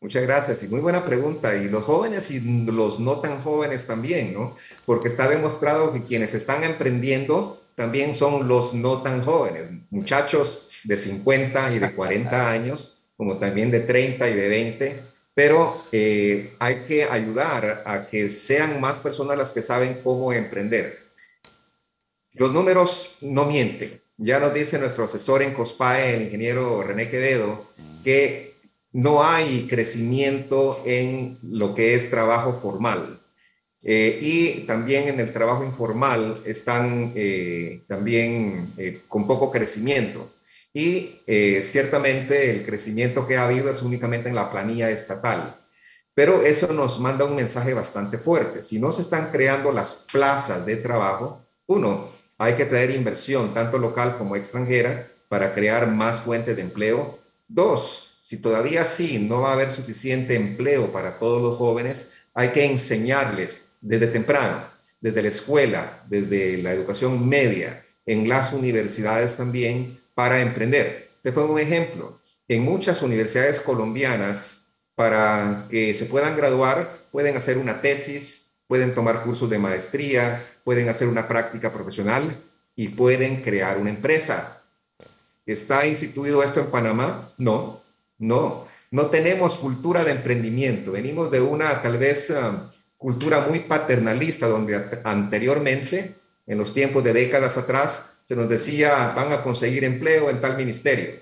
Muchas 0.00 0.22
gracias 0.22 0.62
y 0.62 0.68
muy 0.68 0.80
buena 0.80 1.04
pregunta. 1.04 1.54
Y 1.54 1.68
los 1.68 1.82
jóvenes 1.82 2.30
y 2.30 2.40
los 2.64 2.98
no 2.98 3.20
tan 3.20 3.42
jóvenes 3.42 3.86
también, 3.86 4.32
¿no? 4.32 4.54
Porque 4.86 5.08
está 5.08 5.28
demostrado 5.28 5.92
que 5.92 6.04
quienes 6.04 6.32
están 6.32 6.64
emprendiendo 6.64 7.60
también 7.74 8.14
son 8.14 8.48
los 8.48 8.72
no 8.72 9.02
tan 9.02 9.22
jóvenes, 9.22 9.68
muchachos 9.90 10.70
de 10.84 10.96
50 10.96 11.74
y 11.74 11.78
de 11.78 11.94
40 11.94 12.50
años 12.50 12.99
como 13.20 13.36
también 13.36 13.70
de 13.70 13.80
30 13.80 14.30
y 14.30 14.34
de 14.34 14.48
20, 14.48 15.02
pero 15.34 15.84
eh, 15.92 16.54
hay 16.58 16.76
que 16.88 17.04
ayudar 17.04 17.82
a 17.84 18.06
que 18.06 18.30
sean 18.30 18.80
más 18.80 19.02
personas 19.02 19.36
las 19.36 19.52
que 19.52 19.60
saben 19.60 20.00
cómo 20.02 20.32
emprender. 20.32 21.10
Los 22.32 22.50
números 22.50 23.18
no 23.20 23.44
mienten. 23.44 24.00
Ya 24.16 24.40
nos 24.40 24.54
dice 24.54 24.78
nuestro 24.78 25.04
asesor 25.04 25.42
en 25.42 25.52
COSPAE, 25.52 26.16
el 26.16 26.22
ingeniero 26.22 26.82
René 26.82 27.10
Quevedo, 27.10 27.66
que 28.02 28.54
no 28.92 29.22
hay 29.22 29.66
crecimiento 29.68 30.82
en 30.86 31.38
lo 31.42 31.74
que 31.74 31.94
es 31.94 32.08
trabajo 32.08 32.54
formal. 32.54 33.20
Eh, 33.82 34.18
y 34.22 34.60
también 34.60 35.08
en 35.08 35.20
el 35.20 35.30
trabajo 35.30 35.62
informal 35.62 36.40
están 36.46 37.12
eh, 37.14 37.82
también 37.86 38.72
con 39.08 39.26
poco 39.26 39.50
crecimiento 39.50 40.32
y 40.72 41.20
eh, 41.26 41.62
ciertamente 41.64 42.50
el 42.50 42.64
crecimiento 42.64 43.26
que 43.26 43.36
ha 43.36 43.44
habido 43.44 43.70
es 43.70 43.82
únicamente 43.82 44.28
en 44.28 44.34
la 44.34 44.50
planilla 44.50 44.90
estatal. 44.90 45.60
Pero 46.14 46.42
eso 46.42 46.72
nos 46.72 47.00
manda 47.00 47.24
un 47.24 47.36
mensaje 47.36 47.74
bastante 47.74 48.18
fuerte. 48.18 48.62
Si 48.62 48.78
no 48.78 48.92
se 48.92 49.02
están 49.02 49.30
creando 49.30 49.72
las 49.72 50.06
plazas 50.12 50.66
de 50.66 50.76
trabajo, 50.76 51.44
uno, 51.66 52.10
hay 52.38 52.54
que 52.54 52.64
traer 52.64 52.90
inversión, 52.90 53.54
tanto 53.54 53.78
local 53.78 54.16
como 54.16 54.36
extranjera, 54.36 55.10
para 55.28 55.54
crear 55.54 55.90
más 55.90 56.20
fuentes 56.20 56.56
de 56.56 56.62
empleo. 56.62 57.18
Dos, 57.46 58.18
si 58.20 58.42
todavía 58.42 58.84
sí 58.84 59.18
no 59.18 59.40
va 59.40 59.50
a 59.50 59.52
haber 59.54 59.70
suficiente 59.70 60.34
empleo 60.34 60.92
para 60.92 61.18
todos 61.18 61.40
los 61.40 61.56
jóvenes, 61.56 62.14
hay 62.34 62.48
que 62.48 62.64
enseñarles 62.64 63.76
desde 63.80 64.08
temprano, 64.08 64.68
desde 65.00 65.22
la 65.22 65.28
escuela, 65.28 66.04
desde 66.08 66.58
la 66.58 66.72
educación 66.72 67.28
media, 67.28 67.84
en 68.06 68.28
las 68.28 68.52
universidades 68.52 69.36
también, 69.36 69.99
para 70.14 70.40
emprender. 70.40 71.10
Te 71.22 71.32
pongo 71.32 71.54
un 71.54 71.60
ejemplo. 71.60 72.20
En 72.48 72.62
muchas 72.62 73.02
universidades 73.02 73.60
colombianas, 73.60 74.78
para 74.94 75.66
que 75.70 75.94
se 75.94 76.06
puedan 76.06 76.36
graduar, 76.36 77.06
pueden 77.10 77.36
hacer 77.36 77.58
una 77.58 77.80
tesis, 77.80 78.60
pueden 78.66 78.94
tomar 78.94 79.24
cursos 79.24 79.48
de 79.48 79.58
maestría, 79.58 80.46
pueden 80.64 80.88
hacer 80.88 81.08
una 81.08 81.26
práctica 81.26 81.72
profesional 81.72 82.42
y 82.76 82.88
pueden 82.88 83.42
crear 83.42 83.78
una 83.78 83.90
empresa. 83.90 84.62
¿Está 85.46 85.86
instituido 85.86 86.42
esto 86.42 86.60
en 86.60 86.70
Panamá? 86.70 87.32
No, 87.38 87.82
no. 88.18 88.66
No 88.90 89.06
tenemos 89.06 89.56
cultura 89.56 90.04
de 90.04 90.12
emprendimiento. 90.12 90.92
Venimos 90.92 91.30
de 91.30 91.40
una 91.40 91.80
tal 91.82 91.98
vez 91.98 92.30
um, 92.30 92.68
cultura 92.96 93.46
muy 93.48 93.60
paternalista, 93.60 94.48
donde 94.48 95.00
anteriormente, 95.04 96.16
en 96.46 96.58
los 96.58 96.74
tiempos 96.74 97.04
de 97.04 97.12
décadas 97.12 97.56
atrás, 97.56 98.09
se 98.30 98.36
nos 98.36 98.48
decía, 98.48 99.12
van 99.16 99.32
a 99.32 99.42
conseguir 99.42 99.82
empleo 99.82 100.30
en 100.30 100.40
tal 100.40 100.56
ministerio. 100.56 101.18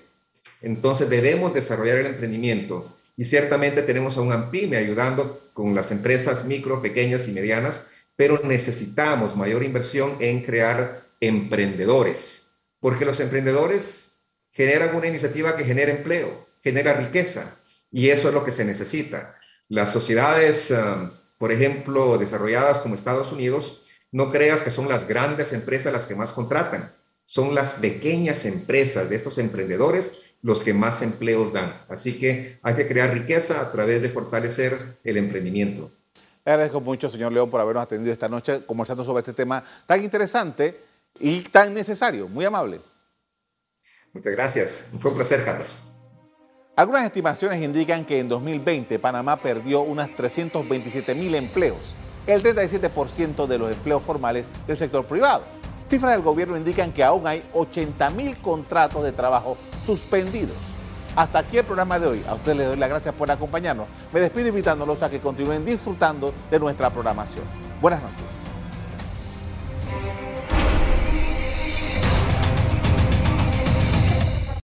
Entonces 0.61 1.09
debemos 1.09 1.51
desarrollar 1.55 1.97
el 1.97 2.05
emprendimiento 2.05 2.95
y 3.17 3.25
ciertamente 3.25 3.81
tenemos 3.81 4.15
a 4.15 4.21
un 4.21 4.31
AMPIME 4.31 4.77
ayudando 4.77 5.49
con 5.53 5.73
las 5.73 5.89
empresas 5.89 6.45
micro, 6.45 6.83
pequeñas 6.83 7.27
y 7.27 7.31
medianas, 7.31 7.87
pero 8.15 8.39
necesitamos 8.43 9.35
mayor 9.35 9.63
inversión 9.63 10.17
en 10.19 10.43
crear 10.43 11.07
emprendedores, 11.19 12.59
porque 12.79 13.05
los 13.05 13.19
emprendedores 13.21 14.25
generan 14.51 14.95
una 14.95 15.07
iniciativa 15.07 15.55
que 15.55 15.63
genera 15.63 15.89
empleo, 15.89 16.47
genera 16.61 16.93
riqueza, 16.93 17.57
y 17.91 18.09
eso 18.09 18.27
es 18.27 18.35
lo 18.35 18.45
que 18.45 18.51
se 18.51 18.65
necesita. 18.65 19.35
Las 19.67 19.91
sociedades, 19.91 20.69
um, 20.69 21.09
por 21.39 21.51
ejemplo, 21.51 22.19
desarrolladas 22.19 22.81
como 22.81 22.93
Estados 22.93 23.31
Unidos, 23.31 23.87
no 24.11 24.29
creas 24.29 24.61
que 24.61 24.69
son 24.69 24.87
las 24.87 25.07
grandes 25.07 25.53
empresas 25.53 25.91
las 25.91 26.05
que 26.05 26.13
más 26.13 26.33
contratan 26.33 26.98
son 27.29 27.53
las 27.53 27.73
pequeñas 27.73 28.43
empresas 28.45 29.07
de 29.07 29.15
estos 29.15 29.37
emprendedores 29.37 30.31
los 30.41 30.63
que 30.63 30.73
más 30.73 31.03
empleos 31.03 31.53
dan. 31.53 31.85
Así 31.87 32.17
que 32.17 32.57
hay 32.63 32.73
que 32.73 32.87
crear 32.87 33.13
riqueza 33.13 33.61
a 33.61 33.71
través 33.71 34.01
de 34.01 34.09
fortalecer 34.09 34.97
el 35.03 35.15
emprendimiento. 35.15 35.91
Le 36.43 36.51
agradezco 36.53 36.81
mucho, 36.81 37.07
señor 37.07 37.31
León, 37.31 37.47
por 37.51 37.61
habernos 37.61 37.83
atendido 37.83 38.11
esta 38.11 38.27
noche 38.27 38.65
conversando 38.65 39.03
sobre 39.03 39.19
este 39.19 39.33
tema 39.33 39.63
tan 39.85 40.03
interesante 40.03 40.81
y 41.19 41.41
tan 41.41 41.71
necesario. 41.71 42.27
Muy 42.27 42.45
amable. 42.45 42.81
Muchas 44.11 44.33
gracias. 44.33 44.93
Fue 44.99 45.11
un 45.11 45.17
placer, 45.17 45.45
Carlos. 45.45 45.83
Algunas 46.75 47.05
estimaciones 47.05 47.61
indican 47.61 48.05
que 48.05 48.17
en 48.17 48.27
2020 48.27 48.97
Panamá 48.97 49.39
perdió 49.39 49.81
unas 49.81 50.15
327 50.15 51.13
mil 51.13 51.35
empleos, 51.35 51.93
el 52.25 52.41
37% 52.41 53.45
de 53.45 53.57
los 53.59 53.71
empleos 53.71 54.01
formales 54.01 54.45
del 54.65 54.77
sector 54.77 55.05
privado. 55.05 55.58
Cifras 55.89 56.11
del 56.11 56.21
gobierno 56.21 56.55
indican 56.55 56.91
que 56.91 57.03
aún 57.03 57.25
hay 57.25 57.43
80 57.51 58.11
mil 58.11 58.37
contratos 58.37 59.03
de 59.03 59.11
trabajo 59.11 59.57
suspendidos. 59.83 60.55
Hasta 61.15 61.39
aquí 61.39 61.57
el 61.57 61.65
programa 61.65 61.97
de 61.97 62.05
hoy. 62.05 62.23
A 62.27 62.35
ustedes 62.35 62.57
les 62.59 62.67
doy 62.67 62.77
las 62.77 62.89
gracias 62.89 63.15
por 63.15 63.31
acompañarnos. 63.31 63.87
Me 64.13 64.19
despido 64.19 64.49
invitándolos 64.49 65.01
a 65.01 65.09
que 65.09 65.19
continúen 65.19 65.65
disfrutando 65.65 66.31
de 66.51 66.59
nuestra 66.59 66.91
programación. 66.91 67.43
Buenas 67.81 68.03
noches. 68.03 68.28